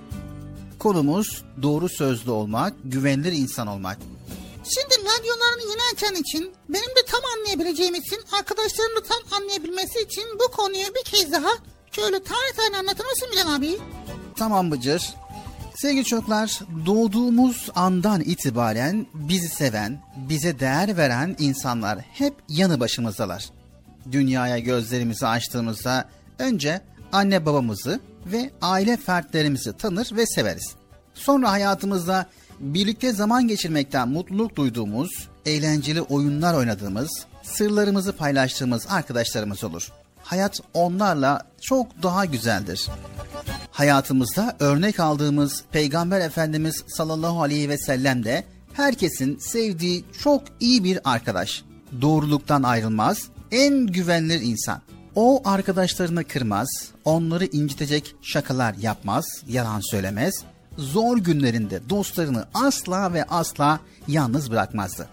[0.84, 3.98] Konumuz doğru sözlü olmak, güvenilir insan olmak.
[4.64, 10.24] Şimdi radyolarını yeni açan için benim de tam anlayabileceğim için arkadaşlarım da tam anlayabilmesi için
[10.40, 11.50] bu konuyu bir kez daha
[11.92, 13.78] şöyle tane tane anlatır mısın Bilal abi?
[14.36, 15.14] Tamam Bıcır.
[15.76, 23.50] Sevgili çocuklar, doğduğumuz andan itibaren bizi seven, bize değer veren insanlar hep yanı başımızdalar.
[24.12, 26.10] Dünyaya gözlerimizi açtığımızda
[26.40, 26.82] önce
[27.12, 30.76] anne babamızı ve aile fertlerimizi tanır ve severiz.
[31.14, 32.26] Sonra hayatımızda
[32.60, 39.92] birlikte zaman geçirmekten mutluluk duyduğumuz, eğlenceli oyunlar oynadığımız, sırlarımızı paylaştığımız arkadaşlarımız olur.
[40.24, 42.90] Hayat onlarla çok daha güzeldir
[43.74, 48.44] hayatımızda örnek aldığımız Peygamber Efendimiz sallallahu aleyhi ve sellem de
[48.74, 51.64] herkesin sevdiği çok iyi bir arkadaş.
[52.02, 54.82] Doğruluktan ayrılmaz, en güvenilir insan.
[55.16, 56.68] O arkadaşlarını kırmaz,
[57.06, 60.44] onları incitecek şakalar yapmaz, yalan söylemez.
[60.78, 65.10] Zor günlerinde dostlarını asla ve asla yalnız bırakmazdı.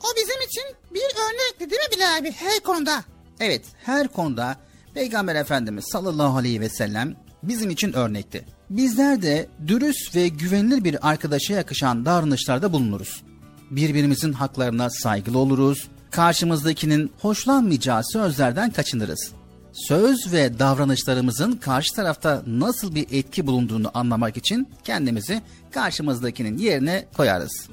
[0.00, 0.64] O bizim için
[0.94, 3.04] bir örnekti değil mi Bilal abi her konuda?
[3.40, 4.56] Evet, her konuda
[4.94, 8.44] Peygamber Efendimiz sallallahu aleyhi ve sellem bizim için örnekti.
[8.70, 13.22] Bizler de dürüst ve güvenilir bir arkadaşa yakışan davranışlarda bulunuruz.
[13.70, 19.32] Birbirimizin haklarına saygılı oluruz, karşımızdakinin hoşlanmayacağı sözlerden kaçınırız.
[19.72, 27.68] Söz ve davranışlarımızın karşı tarafta nasıl bir etki bulunduğunu anlamak için kendimizi karşımızdakinin yerine koyarız.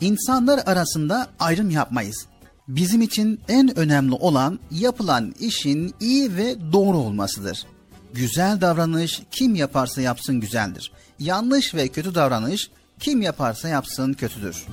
[0.00, 2.26] İnsanlar arasında ayrım yapmayız.
[2.68, 7.66] Bizim için en önemli olan yapılan işin iyi ve doğru olmasıdır.
[8.14, 10.92] Güzel davranış kim yaparsa yapsın güzeldir.
[11.18, 12.70] Yanlış ve kötü davranış
[13.00, 14.66] kim yaparsa yapsın kötüdür.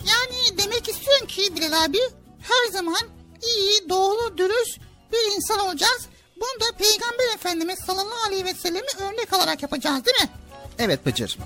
[0.00, 1.98] Yani demek istiyorsun ki Bilal abi
[2.40, 3.02] her zaman
[3.42, 4.78] iyi, doğru, dürüst
[5.12, 6.06] bir insan olacağız.
[6.36, 10.28] Bunu da Peygamber Efendimiz sallallahu aleyhi ve sellemi örnek alarak yapacağız değil mi?
[10.78, 11.38] Evet Bıcır.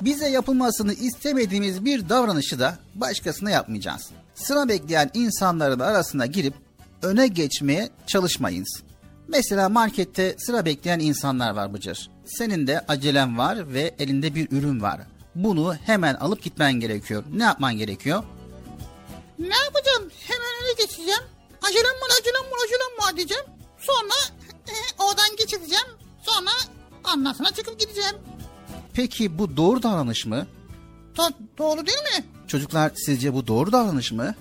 [0.00, 4.10] Bize yapılmasını istemediğimiz bir davranışı da başkasına yapmayacağız.
[4.34, 6.54] Sıra bekleyen insanların arasına girip
[7.02, 8.82] öne geçmeye çalışmayınız.
[9.28, 12.10] Mesela markette sıra bekleyen insanlar var Bıcır.
[12.26, 15.00] Senin de acelen var ve elinde bir ürün var.
[15.34, 17.24] Bunu hemen alıp gitmen gerekiyor.
[17.32, 18.24] Ne yapman gerekiyor?
[19.38, 20.10] Ne yapacağım?
[20.26, 21.20] Hemen öne geçeceğim.
[21.62, 23.44] Acelem var, acelem var, acelem var diyeceğim.
[23.78, 24.14] Sonra
[24.68, 25.86] e, oradan geçeceğim.
[26.22, 26.50] Sonra
[27.14, 28.16] ondan sonra çıkıp gideceğim.
[28.94, 30.46] Peki bu doğru davranış mı?
[31.16, 32.24] Do- doğru değil mi?
[32.48, 34.34] Çocuklar sizce bu doğru davranış mı?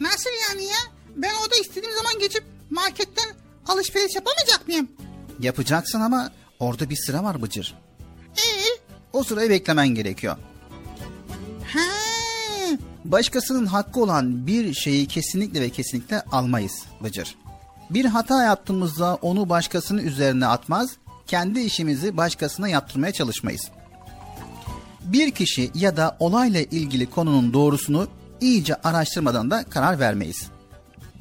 [0.00, 0.76] Nasıl yani ya?
[1.16, 3.34] Ben orada istediğim zaman geçip marketten
[3.68, 4.88] alışveriş yapamayacak mıyım?
[5.40, 7.74] Yapacaksın ama orada bir sıra var Bıcır.
[8.36, 8.85] Ee?
[9.16, 10.36] O sırayı beklemen gerekiyor.
[11.72, 11.80] Ha.
[13.04, 17.34] Başkasının hakkı olan bir şeyi kesinlikle ve kesinlikle almayız Bıcır.
[17.90, 20.90] Bir hata yaptığımızda onu başkasının üzerine atmaz,
[21.26, 23.70] kendi işimizi başkasına yaptırmaya çalışmayız.
[25.04, 28.08] Bir kişi ya da olayla ilgili konunun doğrusunu
[28.40, 30.46] iyice araştırmadan da karar vermeyiz.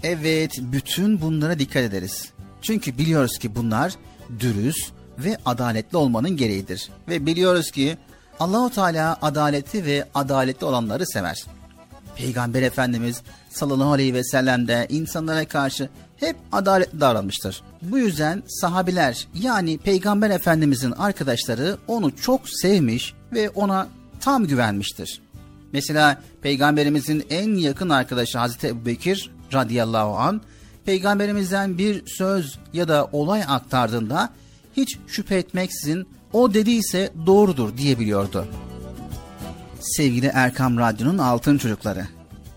[0.04, 2.30] Evet, bütün bunlara dikkat ederiz.
[2.62, 3.94] Çünkü biliyoruz ki bunlar
[4.40, 6.90] dürüst ve adaletli olmanın gereğidir.
[7.08, 7.98] Ve biliyoruz ki
[8.40, 11.46] Allahu Teala adaleti ve adaletli olanları sever.
[12.16, 17.62] Peygamber Efendimiz sallallahu aleyhi ve sellem de insanlara karşı hep adaletli davranmıştır.
[17.82, 23.88] Bu yüzden sahabiler yani Peygamber Efendimizin arkadaşları onu çok sevmiş ve ona
[24.20, 25.22] tam güvenmiştir.
[25.74, 30.42] Mesela Peygamberimizin en yakın arkadaşı Hazreti Ebubekir radıyallahu an
[30.86, 34.30] Peygamberimizden bir söz ya da olay aktardığında
[34.78, 38.48] hiç şüphe etmeksizin o dediyse doğrudur diyebiliyordu.
[39.80, 42.08] Sevgili Erkam Radyo'nun altın çocukları,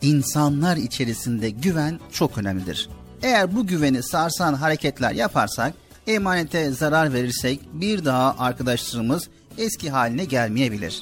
[0.03, 2.89] insanlar içerisinde güven çok önemlidir.
[3.23, 5.75] Eğer bu güveni sarsan hareketler yaparsak,
[6.07, 11.01] emanete zarar verirsek bir daha arkadaşlarımız eski haline gelmeyebilir.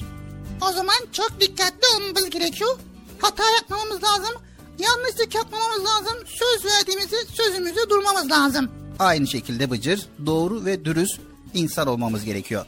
[0.61, 2.79] O zaman çok dikkatli olmamız gerekiyor.
[3.19, 4.41] Hata yapmamamız lazım.
[4.79, 6.17] Yanlışlık yapmamamız lazım.
[6.25, 8.69] Söz verdiğimizi sözümüzde durmamız lazım.
[8.99, 11.19] Aynı şekilde Bıcır, doğru ve dürüst
[11.53, 12.65] insan olmamız gerekiyor.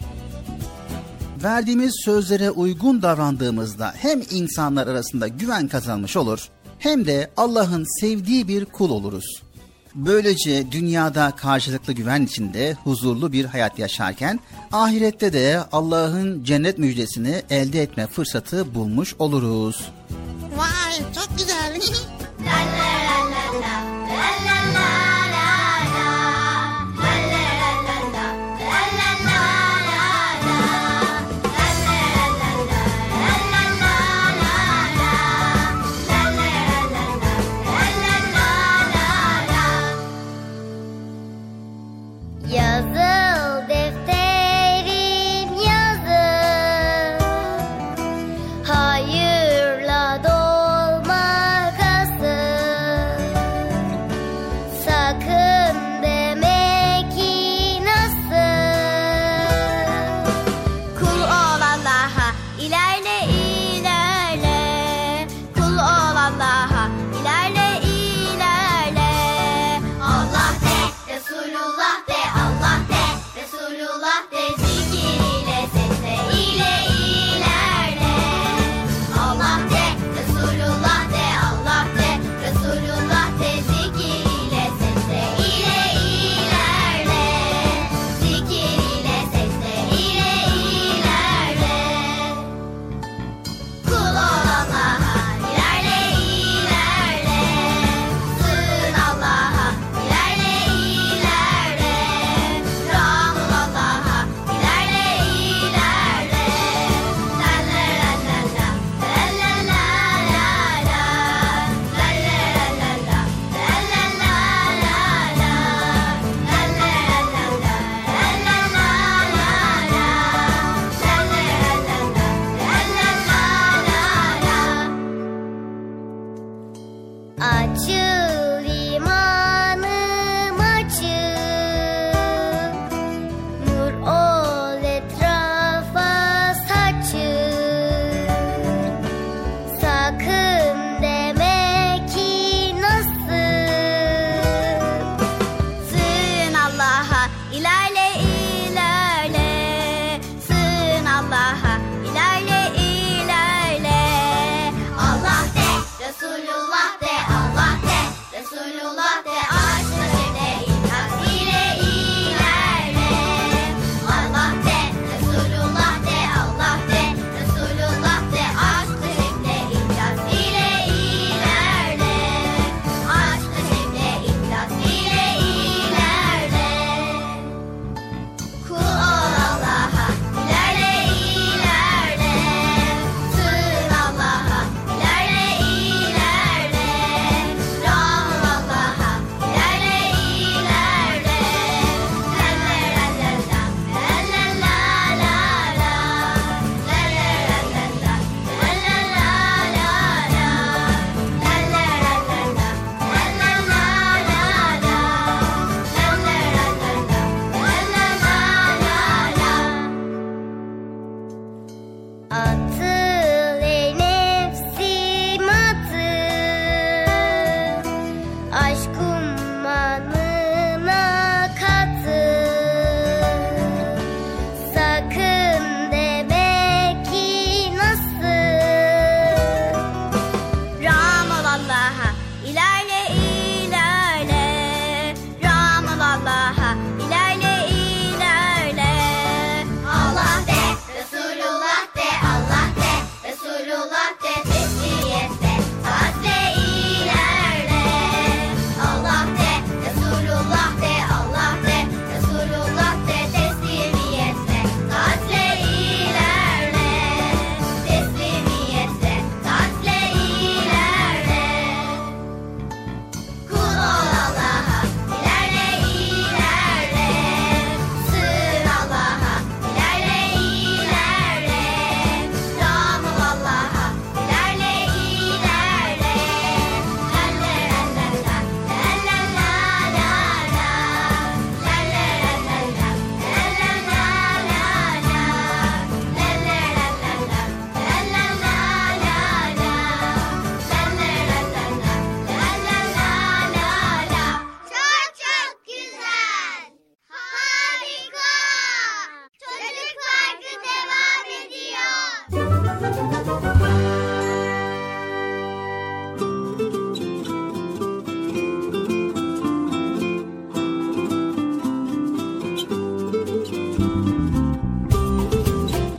[1.43, 6.49] Verdiğimiz sözlere uygun davrandığımızda hem insanlar arasında güven kazanmış olur
[6.79, 9.43] hem de Allah'ın sevdiği bir kul oluruz.
[9.95, 14.39] Böylece dünyada karşılıklı güven içinde huzurlu bir hayat yaşarken
[14.71, 19.91] ahirette de Allah'ın cennet müjdesini elde etme fırsatı bulmuş oluruz.
[20.57, 21.79] Vay çok güzel.
[24.47, 25.18] Yazıl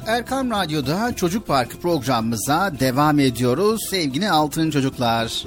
[0.09, 5.43] Erkam Radyo'da Çocuk Parkı programımıza devam ediyoruz sevgili altın çocuklar.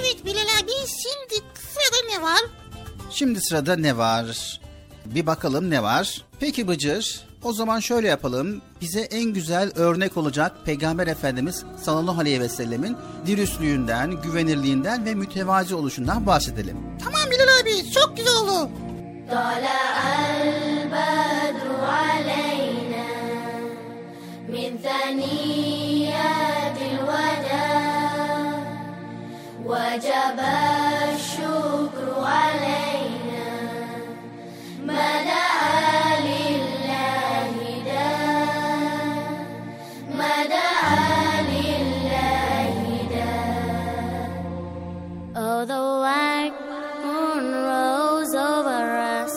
[0.00, 2.40] Evet Bilal abi şimdi sırada ne var?
[3.10, 4.60] Şimdi sırada ne var?
[5.06, 6.22] Bir bakalım ne var?
[6.40, 8.62] Peki Bıcır, o zaman şöyle yapalım.
[8.80, 15.74] Bize en güzel örnek olacak Peygamber Efendimiz sallallahu aleyhi ve sellemin dürüstlüğünden, güvenirliğinden ve mütevazi
[15.74, 16.76] oluşundan bahsedelim.
[17.04, 18.70] Tamam Bilal abi çok güzel oldu.
[19.30, 19.82] طلع
[20.40, 21.68] البدر
[22.02, 22.79] علينا
[24.50, 28.56] من ثنيات الوداع
[29.64, 30.38] وجب
[31.14, 33.48] الشكر علينا
[34.86, 39.28] ما دعا لله داع
[40.18, 42.76] ما دعا لله
[43.10, 43.56] داع
[45.38, 46.58] Oh, the white
[47.04, 48.84] moon rose over
[49.18, 49.34] us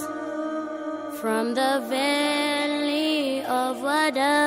[1.19, 4.39] from the valley of Wada,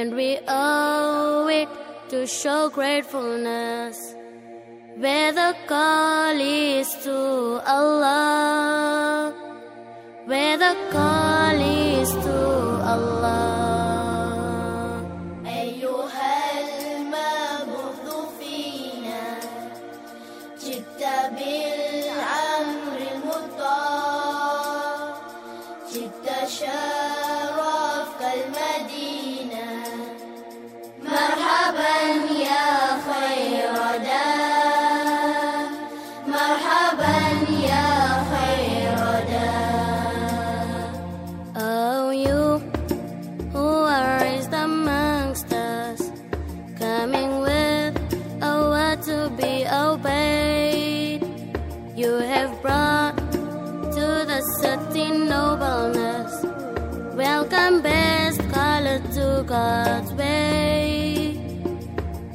[0.00, 1.68] and we owe it
[2.10, 4.14] to show gratefulness.
[4.96, 9.34] Where the call is to Allah,
[10.24, 12.38] where the call is to
[12.94, 13.52] Allah.
[15.46, 18.04] أيها المبعوث
[18.40, 19.24] فينا
[20.64, 21.02] جئت
[21.36, 24.96] بالعمر المطاع
[25.92, 26.89] جئت شرفك
[55.61, 56.43] nobleness.
[57.15, 61.37] Welcome, best color to God's way.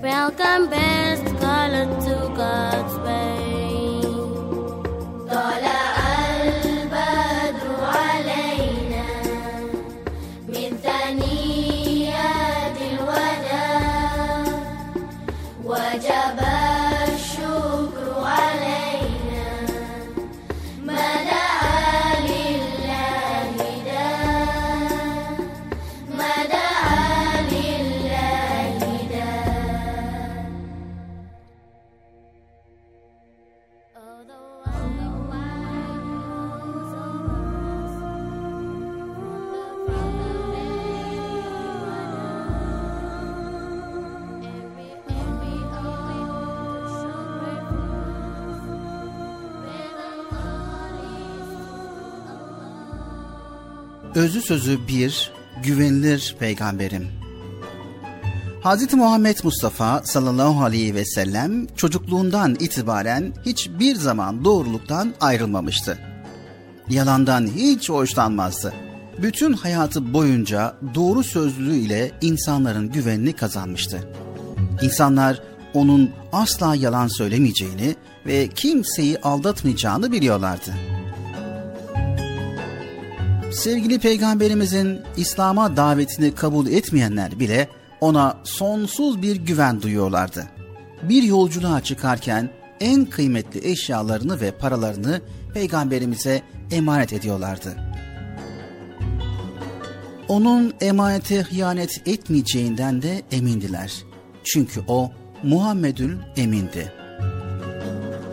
[0.01, 3.36] Welcome, best color to God's way.
[54.17, 55.31] Özü sözü bir,
[55.63, 57.09] güvenilir peygamberim.
[58.65, 58.95] Hz.
[58.95, 65.99] Muhammed Mustafa sallallahu aleyhi ve sellem çocukluğundan itibaren hiçbir zaman doğruluktan ayrılmamıştı.
[66.89, 68.75] Yalandan hiç hoşlanmazdı.
[69.23, 74.09] Bütün hayatı boyunca doğru sözlülüğü ile insanların güvenini kazanmıştı.
[74.83, 75.43] İnsanlar
[75.75, 77.95] onun asla yalan söylemeyeceğini
[78.27, 80.96] ve kimseyi aldatmayacağını biliyorlardı.
[83.57, 87.69] Sevgili peygamberimizin İslam'a davetini kabul etmeyenler bile
[88.01, 90.47] ona sonsuz bir güven duyuyorlardı.
[91.03, 92.51] Bir yolculuğa çıkarken
[92.81, 95.21] en kıymetli eşyalarını ve paralarını
[95.55, 97.77] peygamberimize emanet ediyorlardı.
[100.29, 103.93] Onun emanete hıyanet etmeyeceğinden de emindiler.
[104.45, 105.11] Çünkü o
[105.43, 106.93] Muhammedül Emin'di.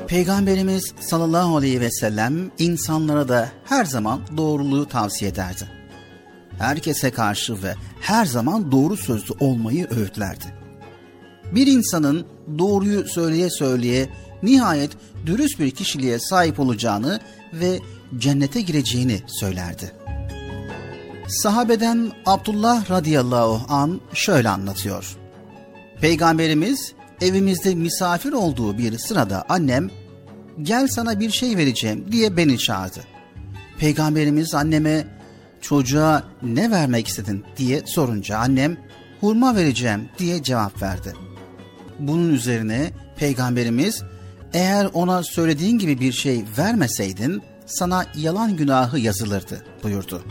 [0.08, 5.68] Peygamberimiz sallallahu aleyhi ve sellem insanlara da her zaman doğruluğu tavsiye ederdi.
[6.60, 10.45] Herkese karşı ve her zaman doğru sözlü olmayı öğütlerdi.
[11.51, 12.26] Bir insanın
[12.60, 14.10] doğruyu söyleye söyleye
[14.43, 14.91] nihayet
[15.26, 17.20] dürüst bir kişiliğe sahip olacağını
[17.54, 17.80] ve
[18.18, 19.91] cennete gireceğini söylerdi.
[21.28, 25.18] Sahabeden Abdullah radıyallahu an şöyle anlatıyor.
[26.01, 29.89] Peygamberimiz evimizde misafir olduğu bir sırada annem
[30.61, 32.99] gel sana bir şey vereceğim diye beni çağırdı.
[33.80, 35.07] Peygamberimiz anneme
[35.61, 38.78] çocuğa ne vermek istedin diye sorunca annem
[39.20, 41.14] hurma vereceğim diye cevap verdi.
[41.99, 44.03] Bunun üzerine peygamberimiz
[44.53, 50.24] eğer ona söylediğin gibi bir şey vermeseydin sana yalan günahı yazılırdı buyurdu.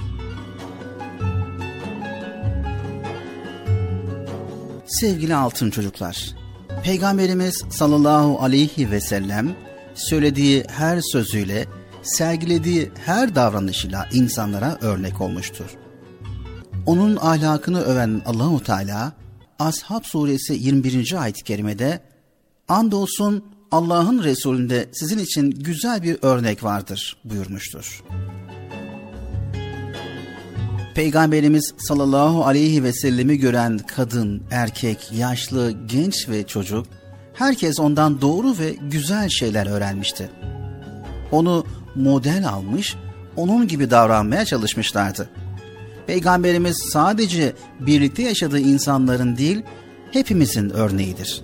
[4.86, 6.34] Sevgili altın çocuklar,
[6.82, 9.56] Peygamberimiz sallallahu aleyhi ve sellem
[9.94, 11.66] söylediği her sözüyle,
[12.02, 15.70] sergilediği her davranışıyla insanlara örnek olmuştur.
[16.86, 19.12] Onun ahlakını öven Allahu Teala
[19.58, 21.22] Ashab suresi 21.
[21.22, 22.00] ayet-i kerimede
[22.68, 28.02] andolsun Allah'ın Resulünde sizin için güzel bir örnek vardır buyurmuştur.
[30.94, 36.86] Peygamberimiz sallallahu aleyhi ve sellemi gören kadın, erkek, yaşlı, genç ve çocuk
[37.34, 40.30] herkes ondan doğru ve güzel şeyler öğrenmişti.
[41.30, 42.96] Onu model almış,
[43.36, 45.30] onun gibi davranmaya çalışmışlardı.
[46.06, 49.62] Peygamberimiz sadece birlikte yaşadığı insanların değil,
[50.10, 51.42] hepimizin örneğidir.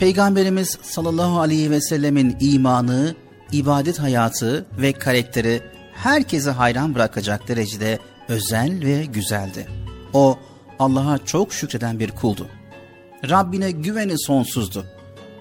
[0.00, 3.14] Peygamberimiz sallallahu aleyhi ve sellemin imanı,
[3.52, 5.62] ibadet hayatı ve karakteri
[6.02, 7.98] herkesi hayran bırakacak derecede
[8.28, 9.66] özel ve güzeldi.
[10.12, 10.38] O
[10.78, 12.46] Allah'a çok şükreden bir kuldu.
[13.30, 14.86] Rabbine güveni sonsuzdu.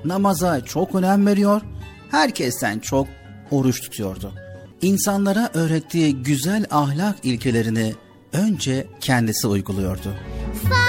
[0.06, 1.62] Namaza çok önem veriyor,
[2.12, 3.08] herkesten çok
[3.52, 4.34] oruç tutuyordu.
[4.82, 7.94] İnsanlara öğrettiği güzel ahlak ilkelerini
[8.34, 10.14] önce kendisi uyguluyordu.
[10.70, 10.89] Fa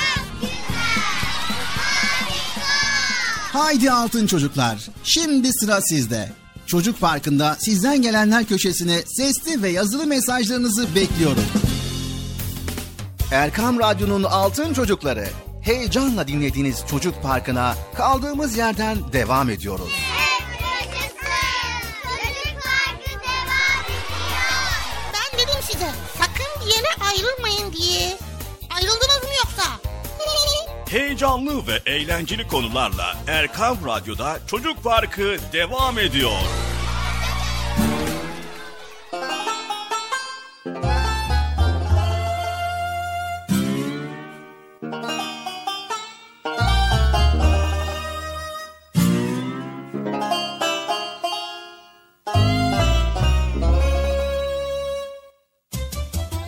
[3.53, 4.89] Haydi altın çocuklar.
[5.03, 6.29] Şimdi sıra sizde.
[6.65, 11.43] Çocuk Parkı'nda sizden gelenler köşesine sesli ve yazılı mesajlarınızı bekliyorum.
[13.31, 15.27] Erkam Radyo'nun altın çocukları.
[15.61, 19.91] Heyecanla dinlediğiniz Çocuk Parkı'na kaldığımız yerden devam ediyoruz.
[30.91, 36.31] Heyecanlı ve eğlenceli konularla Erkam Radyo'da Çocuk Parkı devam ediyor.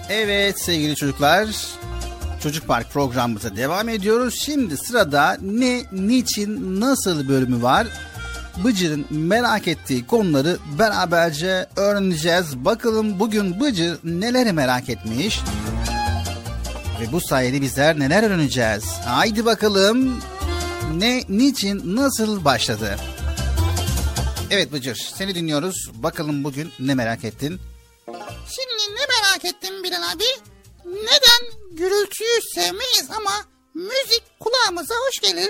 [0.10, 1.48] Evet sevgili çocuklar.
[2.44, 4.36] Çocuk Park programımıza devam ediyoruz.
[4.46, 7.88] Şimdi sırada ne, niçin, nasıl bölümü var.
[8.64, 12.66] Bıcır'ın merak ettiği konuları beraberce öğreneceğiz.
[12.66, 15.40] Bakalım bugün Bıcır neleri merak etmiş.
[17.02, 18.84] Ve bu sayede bizler neler öğreneceğiz.
[19.06, 20.22] Haydi bakalım
[20.94, 22.98] ne, niçin, nasıl başladı.
[24.52, 25.92] Evet Bıcır seni dinliyoruz.
[25.94, 27.60] Bakalım bugün ne merak ettin?
[28.50, 30.53] Şimdi ne merak ettim Bilal abi?
[30.86, 33.32] Neden gürültüyü sevmeyiz ama
[33.74, 35.50] müzik kulağımıza hoş gelir?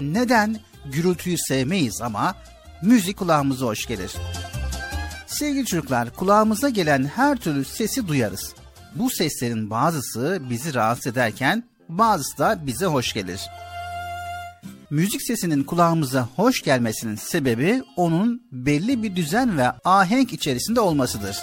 [0.00, 0.60] Neden
[0.92, 2.34] gürültüyü sevmeyiz ama
[2.82, 4.12] müzik kulağımıza hoş gelir?
[5.26, 8.54] Sevgili çocuklar, kulağımıza gelen her türlü sesi duyarız.
[8.94, 13.40] Bu seslerin bazısı bizi rahatsız ederken bazısı da bize hoş gelir.
[14.90, 21.36] Müzik sesinin kulağımıza hoş gelmesinin sebebi onun belli bir düzen ve ahenk içerisinde olmasıdır.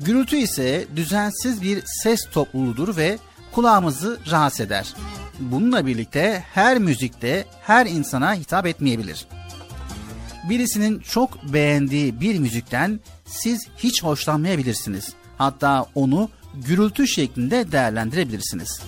[0.00, 3.18] Gürültü ise düzensiz bir ses topluluğudur ve
[3.52, 4.94] kulağımızı rahatsız eder.
[5.38, 9.26] Bununla birlikte her müzikte her insana hitap etmeyebilir.
[10.48, 15.12] Birisinin çok beğendiği bir müzikten siz hiç hoşlanmayabilirsiniz.
[15.38, 18.80] Hatta onu gürültü şeklinde değerlendirebilirsiniz.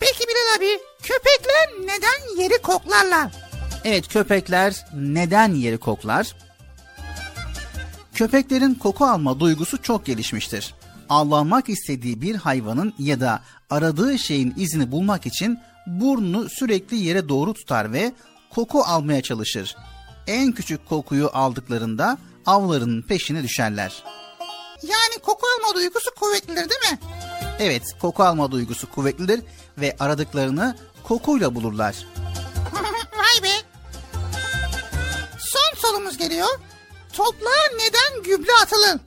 [0.00, 3.32] Peki Bilal abi köpekler neden yeri koklarlar?
[3.84, 6.34] Evet köpekler neden yeri koklar?
[8.14, 10.74] Köpeklerin koku alma duygusu çok gelişmiştir.
[11.08, 17.54] Avlanmak istediği bir hayvanın ya da aradığı şeyin izini bulmak için burnunu sürekli yere doğru
[17.54, 18.12] tutar ve
[18.50, 19.76] koku almaya çalışır.
[20.26, 24.02] En küçük kokuyu aldıklarında avlarının peşine düşerler.
[24.82, 26.98] Yani koku alma duygusu kuvvetlidir değil mi?
[27.58, 29.40] Evet, koku alma duygusu kuvvetlidir
[29.78, 31.96] ve aradıklarını kokuyla bulurlar.
[33.18, 33.52] Vay be.
[35.38, 36.48] Son sorumuz geliyor.
[37.20, 39.00] Toprağa neden gübre atılır?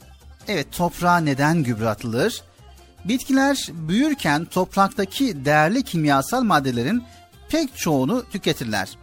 [0.48, 2.42] Evet, toprağa neden gübre atılır?
[3.06, 7.04] Bitkiler büyürken topraktaki değerli kimyasal maddelerin
[7.50, 8.98] pek çoğunu tüketirler.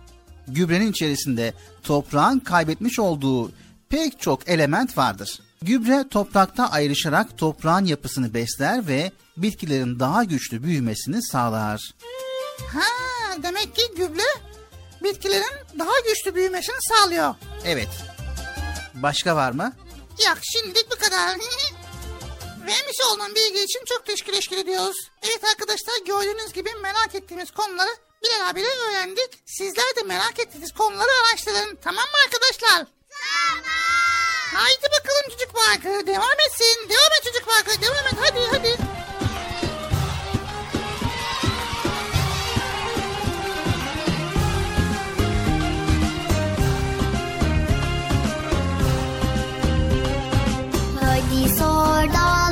[0.49, 3.53] Gübrenin içerisinde toprağın kaybetmiş olduğu
[3.89, 5.41] pek çok element vardır.
[5.63, 11.95] Gübre toprakta ayrışarak toprağın yapısını besler ve bitkilerin daha güçlü büyümesini sağlar.
[12.73, 12.83] Ha,
[13.43, 14.29] demek ki gübre
[15.03, 17.35] bitkilerin daha güçlü büyümesini sağlıyor.
[17.65, 17.89] Evet.
[19.03, 19.73] Başka var mı?
[20.27, 21.29] Yok şimdilik bu kadar.
[22.67, 24.97] Vermiş olduğun bilgi için çok teşekkür ediyoruz.
[25.23, 27.91] Evet arkadaşlar gördüğünüz gibi merak ettiğimiz konuları
[28.51, 29.43] abiyle öğrendik.
[29.47, 31.79] Sizler de merak ettiğiniz konuları araştırın.
[31.85, 32.87] Tamam mı arkadaşlar?
[33.11, 33.65] Tamam.
[34.55, 36.07] Haydi bakalım çocuk parkı.
[36.07, 36.89] Devam etsin.
[36.89, 37.83] Devam et çocuk parkı.
[37.83, 38.15] Devam et.
[38.21, 38.77] Hadi hadi.
[51.31, 52.50] Mavi sordal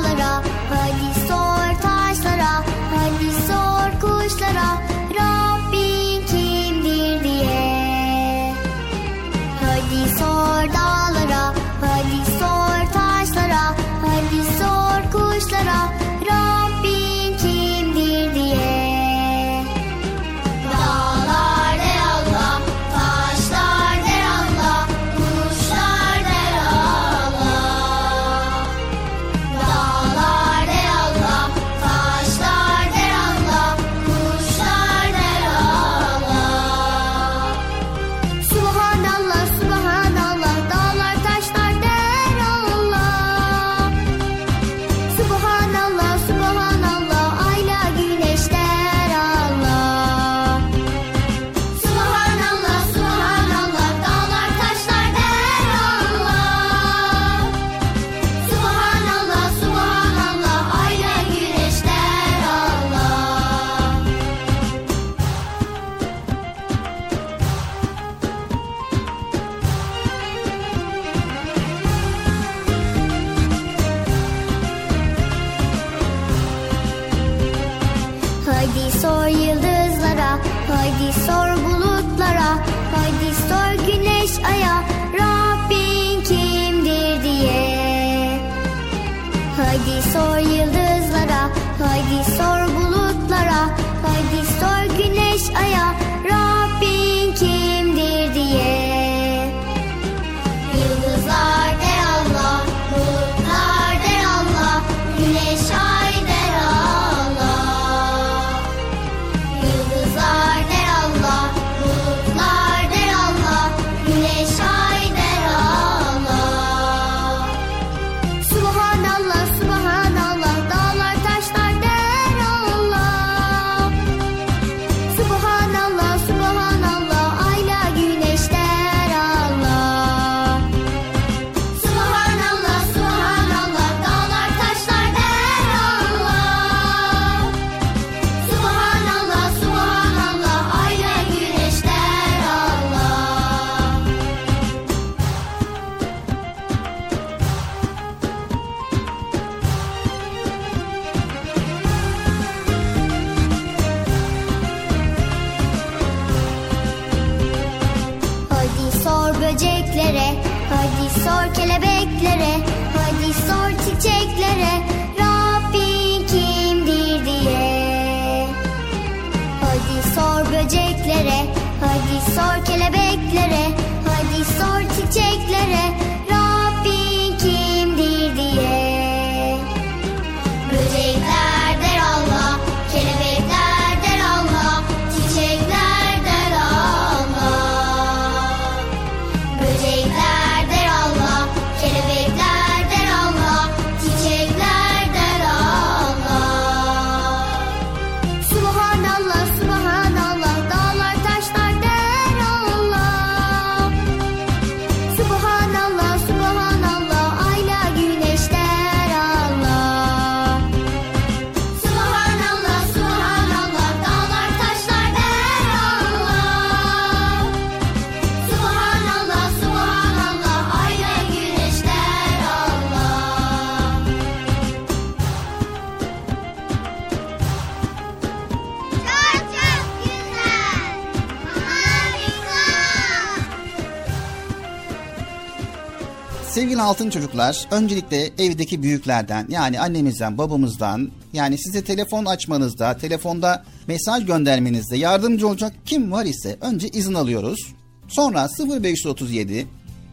[236.89, 244.97] altın çocuklar, öncelikle evdeki büyüklerden yani annemizden, babamızdan yani size telefon açmanızda, telefonda mesaj göndermenizde
[244.97, 247.59] yardımcı olacak kim var ise önce izin alıyoruz.
[248.07, 248.47] Sonra
[248.81, 249.67] 0537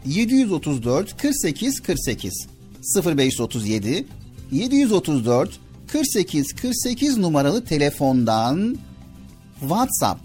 [0.06, 2.46] 734 48 48
[3.06, 4.06] 0537
[4.52, 5.50] 734
[5.88, 8.78] 48 48 numaralı telefondan
[9.60, 10.20] WhatsApp,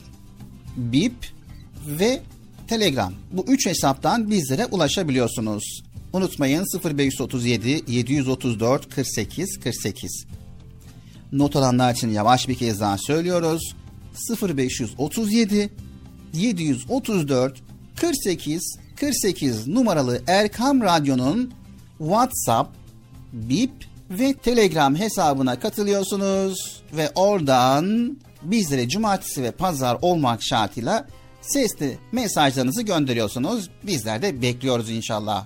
[0.77, 1.13] Bip
[1.87, 2.21] ve
[2.67, 3.13] Telegram.
[3.31, 5.90] Bu üç hesaptan bizlere ulaşabiliyorsunuz.
[6.13, 10.25] Unutmayın 0537 734 48 48.
[11.31, 13.75] Not alanlar için yavaş bir kez daha söylüyoruz.
[14.41, 15.69] 0537
[16.33, 17.61] 734
[17.95, 21.53] 48 48 numaralı Erkam Radyo'nun
[21.97, 22.75] WhatsApp,
[23.33, 23.71] Bip
[24.09, 31.07] ve Telegram hesabına katılıyorsunuz ve oradan bizlere cumartesi ve pazar olmak şartıyla
[31.41, 33.69] sesli mesajlarınızı gönderiyorsunuz.
[33.83, 35.45] Bizler de bekliyoruz inşallah.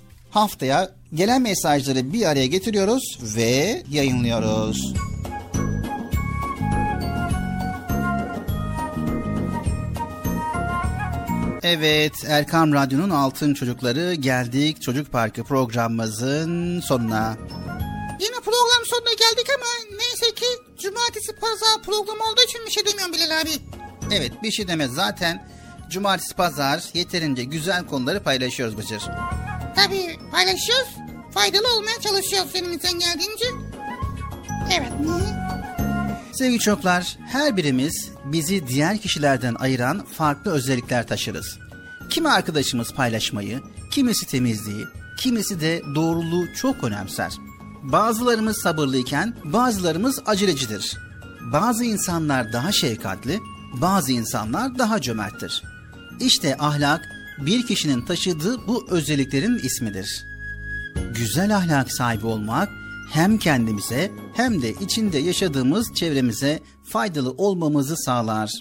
[0.31, 4.93] Haftaya gelen mesajları bir araya getiriyoruz ve yayınlıyoruz.
[11.63, 17.37] Evet Erkam Radyo'nun Altın Çocukları geldik Çocuk Parkı programımızın sonuna.
[18.19, 20.45] Yine program sonuna geldik ama neyse ki
[20.79, 23.49] cumartesi pazar program olduğu için bir şey demiyorum Bilal abi.
[24.11, 25.47] Evet bir şey demez zaten
[25.89, 29.01] cumartesi pazar yeterince güzel konuları paylaşıyoruz Bıcır.
[29.75, 30.89] Tabii paylaşıyoruz.
[31.33, 33.45] Faydalı olmaya çalışıyoruz elimizden geldiğince.
[34.77, 34.91] Evet.
[36.33, 41.59] Sevgili çocuklar, her birimiz bizi diğer kişilerden ayıran farklı özellikler taşırız.
[42.09, 43.61] Kimi arkadaşımız paylaşmayı,
[43.91, 44.85] kimisi temizliği,
[45.17, 47.33] kimisi de doğruluğu çok önemser.
[47.83, 50.97] Bazılarımız sabırlıyken bazılarımız acelecidir.
[51.53, 53.39] Bazı insanlar daha şefkatli,
[53.73, 55.63] bazı insanlar daha cömerttir.
[56.19, 57.01] İşte ahlak
[57.45, 60.25] bir kişinin taşıdığı bu özelliklerin ismidir.
[61.15, 62.69] Güzel ahlak sahibi olmak
[63.11, 68.51] hem kendimize hem de içinde yaşadığımız çevremize faydalı olmamızı sağlar.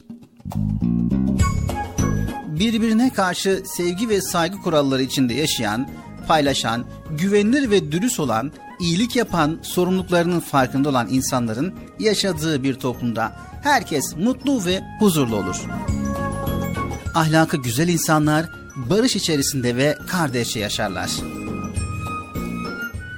[2.47, 5.89] Birbirine karşı sevgi ve saygı kuralları içinde yaşayan,
[6.29, 13.33] paylaşan, güvenilir ve dürüst olan, iyilik yapan, sorumluluklarının farkında olan insanların yaşadığı bir toplumda
[13.63, 15.67] herkes mutlu ve huzurlu olur.
[17.15, 21.11] Ahlakı güzel insanlar barış içerisinde ve kardeşçe yaşarlar.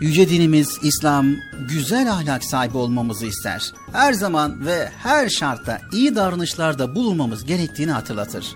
[0.01, 1.27] Yüce dinimiz İslam
[1.69, 3.73] güzel ahlak sahibi olmamızı ister.
[3.93, 8.55] Her zaman ve her şartta iyi davranışlarda bulunmamız gerektiğini hatırlatır.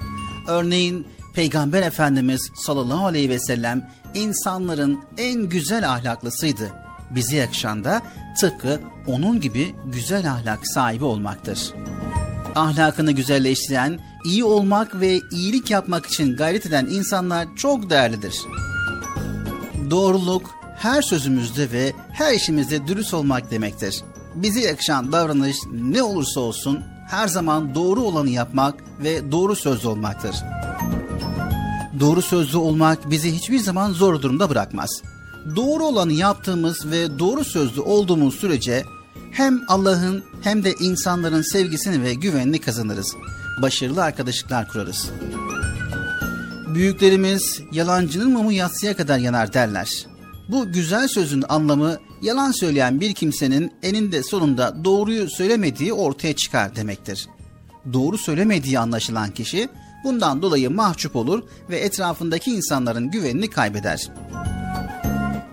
[0.48, 6.72] Örneğin Peygamber Efendimiz sallallahu aleyhi ve sellem insanların en güzel ahlaklısıydı.
[7.10, 8.02] Bize yakışan da
[8.40, 11.72] tıpkı onun gibi güzel ahlak sahibi olmaktır.
[12.54, 18.34] Ahlakını güzelleştiren, iyi olmak ve iyilik yapmak için gayret eden insanlar çok değerlidir.
[19.90, 24.02] Doğruluk, her sözümüzde ve her işimizde dürüst olmak demektir.
[24.34, 30.36] Bize yakışan davranış ne olursa olsun her zaman doğru olanı yapmak ve doğru sözlü olmaktır.
[32.00, 35.02] Doğru sözlü olmak bizi hiçbir zaman zor durumda bırakmaz.
[35.56, 38.84] Doğru olanı yaptığımız ve doğru sözlü olduğumuz sürece
[39.32, 43.16] hem Allah'ın hem de insanların sevgisini ve güvenini kazanırız.
[43.62, 45.10] Başarılı arkadaşlıklar kurarız.
[46.74, 50.06] Büyüklerimiz yalancının mumu yatsıya kadar yanar derler.
[50.48, 57.28] Bu güzel sözün anlamı yalan söyleyen bir kimsenin eninde sonunda doğruyu söylemediği ortaya çıkar demektir.
[57.92, 59.68] Doğru söylemediği anlaşılan kişi
[60.04, 64.08] bundan dolayı mahcup olur ve etrafındaki insanların güvenini kaybeder.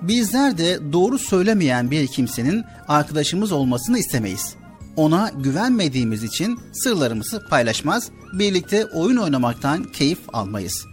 [0.01, 4.55] Bizler de doğru söylemeyen bir kimsenin arkadaşımız olmasını istemeyiz.
[4.95, 10.85] Ona güvenmediğimiz için sırlarımızı paylaşmaz, birlikte oyun oynamaktan keyif almayız.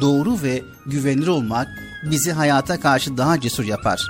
[0.00, 1.68] Doğru ve güvenilir olmak
[2.10, 4.00] bizi hayata karşı daha cesur yapar.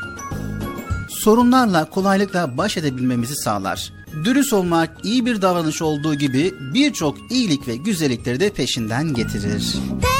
[1.08, 3.92] Sorunlarla kolaylıkla baş edebilmemizi sağlar.
[4.24, 9.74] Dürüst olmak iyi bir davranış olduğu gibi birçok iyilik ve güzellikleri de peşinden getirir.
[10.02, 10.15] Penceremden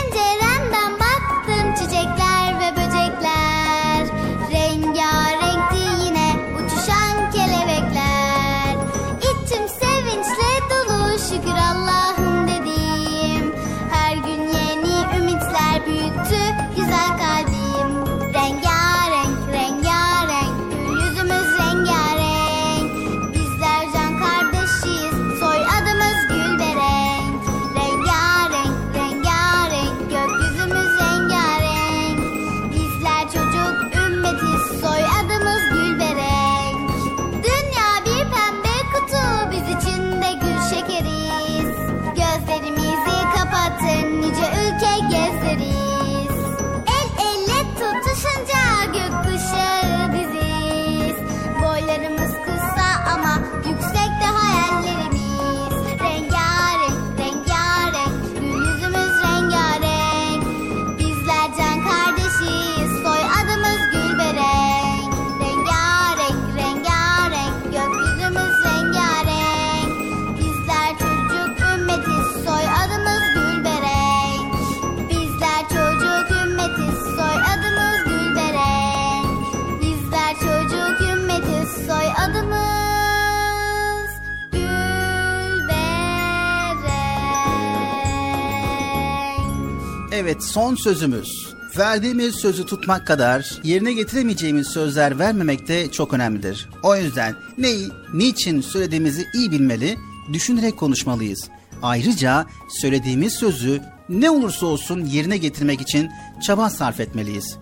[90.18, 91.54] Evet son sözümüz.
[91.78, 96.68] Verdiğimiz sözü tutmak kadar yerine getiremeyeceğimiz sözler vermemek de çok önemlidir.
[96.82, 99.96] O yüzden neyi, niçin söylediğimizi iyi bilmeli,
[100.32, 101.48] düşünerek konuşmalıyız.
[101.82, 102.46] Ayrıca
[102.80, 106.10] söylediğimiz sözü ne olursa olsun yerine getirmek için
[106.46, 107.56] çaba sarf etmeliyiz.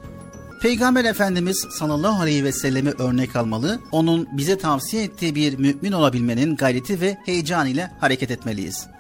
[0.63, 6.57] Peygamber Efendimiz sallallahu aleyhi ve sellemi örnek almalı, onun bize tavsiye ettiği bir mümin olabilmenin
[6.57, 8.94] gayreti ve heyecanı ile hareket etmeliyiz.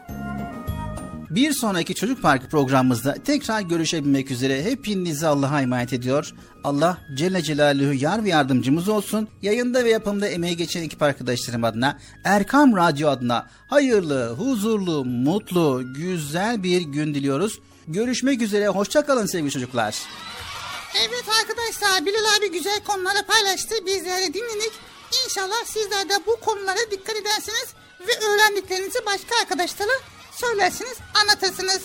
[1.35, 6.35] Bir sonraki Çocuk Parkı programımızda tekrar görüşebilmek üzere hepinizi Allah'a emanet ediyor.
[6.65, 9.29] Allah Celle Celaluhu yar ve yardımcımız olsun.
[9.43, 16.63] Yayında ve yapımda emeği geçen ekip arkadaşlarım adına, Erkam Radyo adına hayırlı, huzurlu, mutlu, güzel
[16.63, 17.61] bir gün diliyoruz.
[17.89, 19.99] Görüşmek üzere, hoşçakalın sevgili çocuklar.
[21.09, 23.75] Evet arkadaşlar Bilal abi güzel konuları paylaştı.
[23.87, 24.73] Bizler de dinledik.
[25.25, 27.67] İnşallah sizler de bu konulara dikkat edersiniz
[28.09, 29.93] ve öğrendiklerinizi başka arkadaşlara
[30.37, 31.83] söylersiniz, anlatırsınız.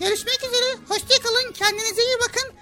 [0.00, 0.76] Görüşmek üzere.
[0.88, 1.52] Hoşçakalın.
[1.52, 2.52] Kendinize iyi bakın.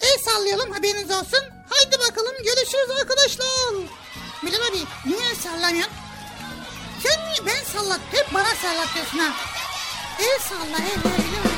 [0.00, 1.44] El sallayalım haberiniz olsun.
[1.70, 3.46] Haydi bakalım görüşürüz arkadaşlar.
[4.42, 5.92] Bilal abi niye el sallamıyorsun?
[7.02, 8.00] Sen niye ben sallat?
[8.12, 9.32] Hep bana sallatıyorsun ha.
[10.18, 11.57] El salla el el Bilal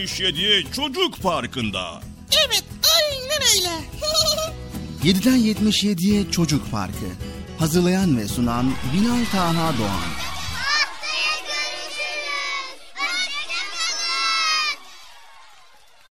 [0.00, 2.00] 77'ye Çocuk Parkı'nda.
[2.46, 2.64] Evet
[2.96, 3.84] aynen öyle.
[5.04, 7.06] 7'den 77'ye Çocuk Parkı.
[7.58, 10.09] Hazırlayan ve sunan Binal Taha Doğan.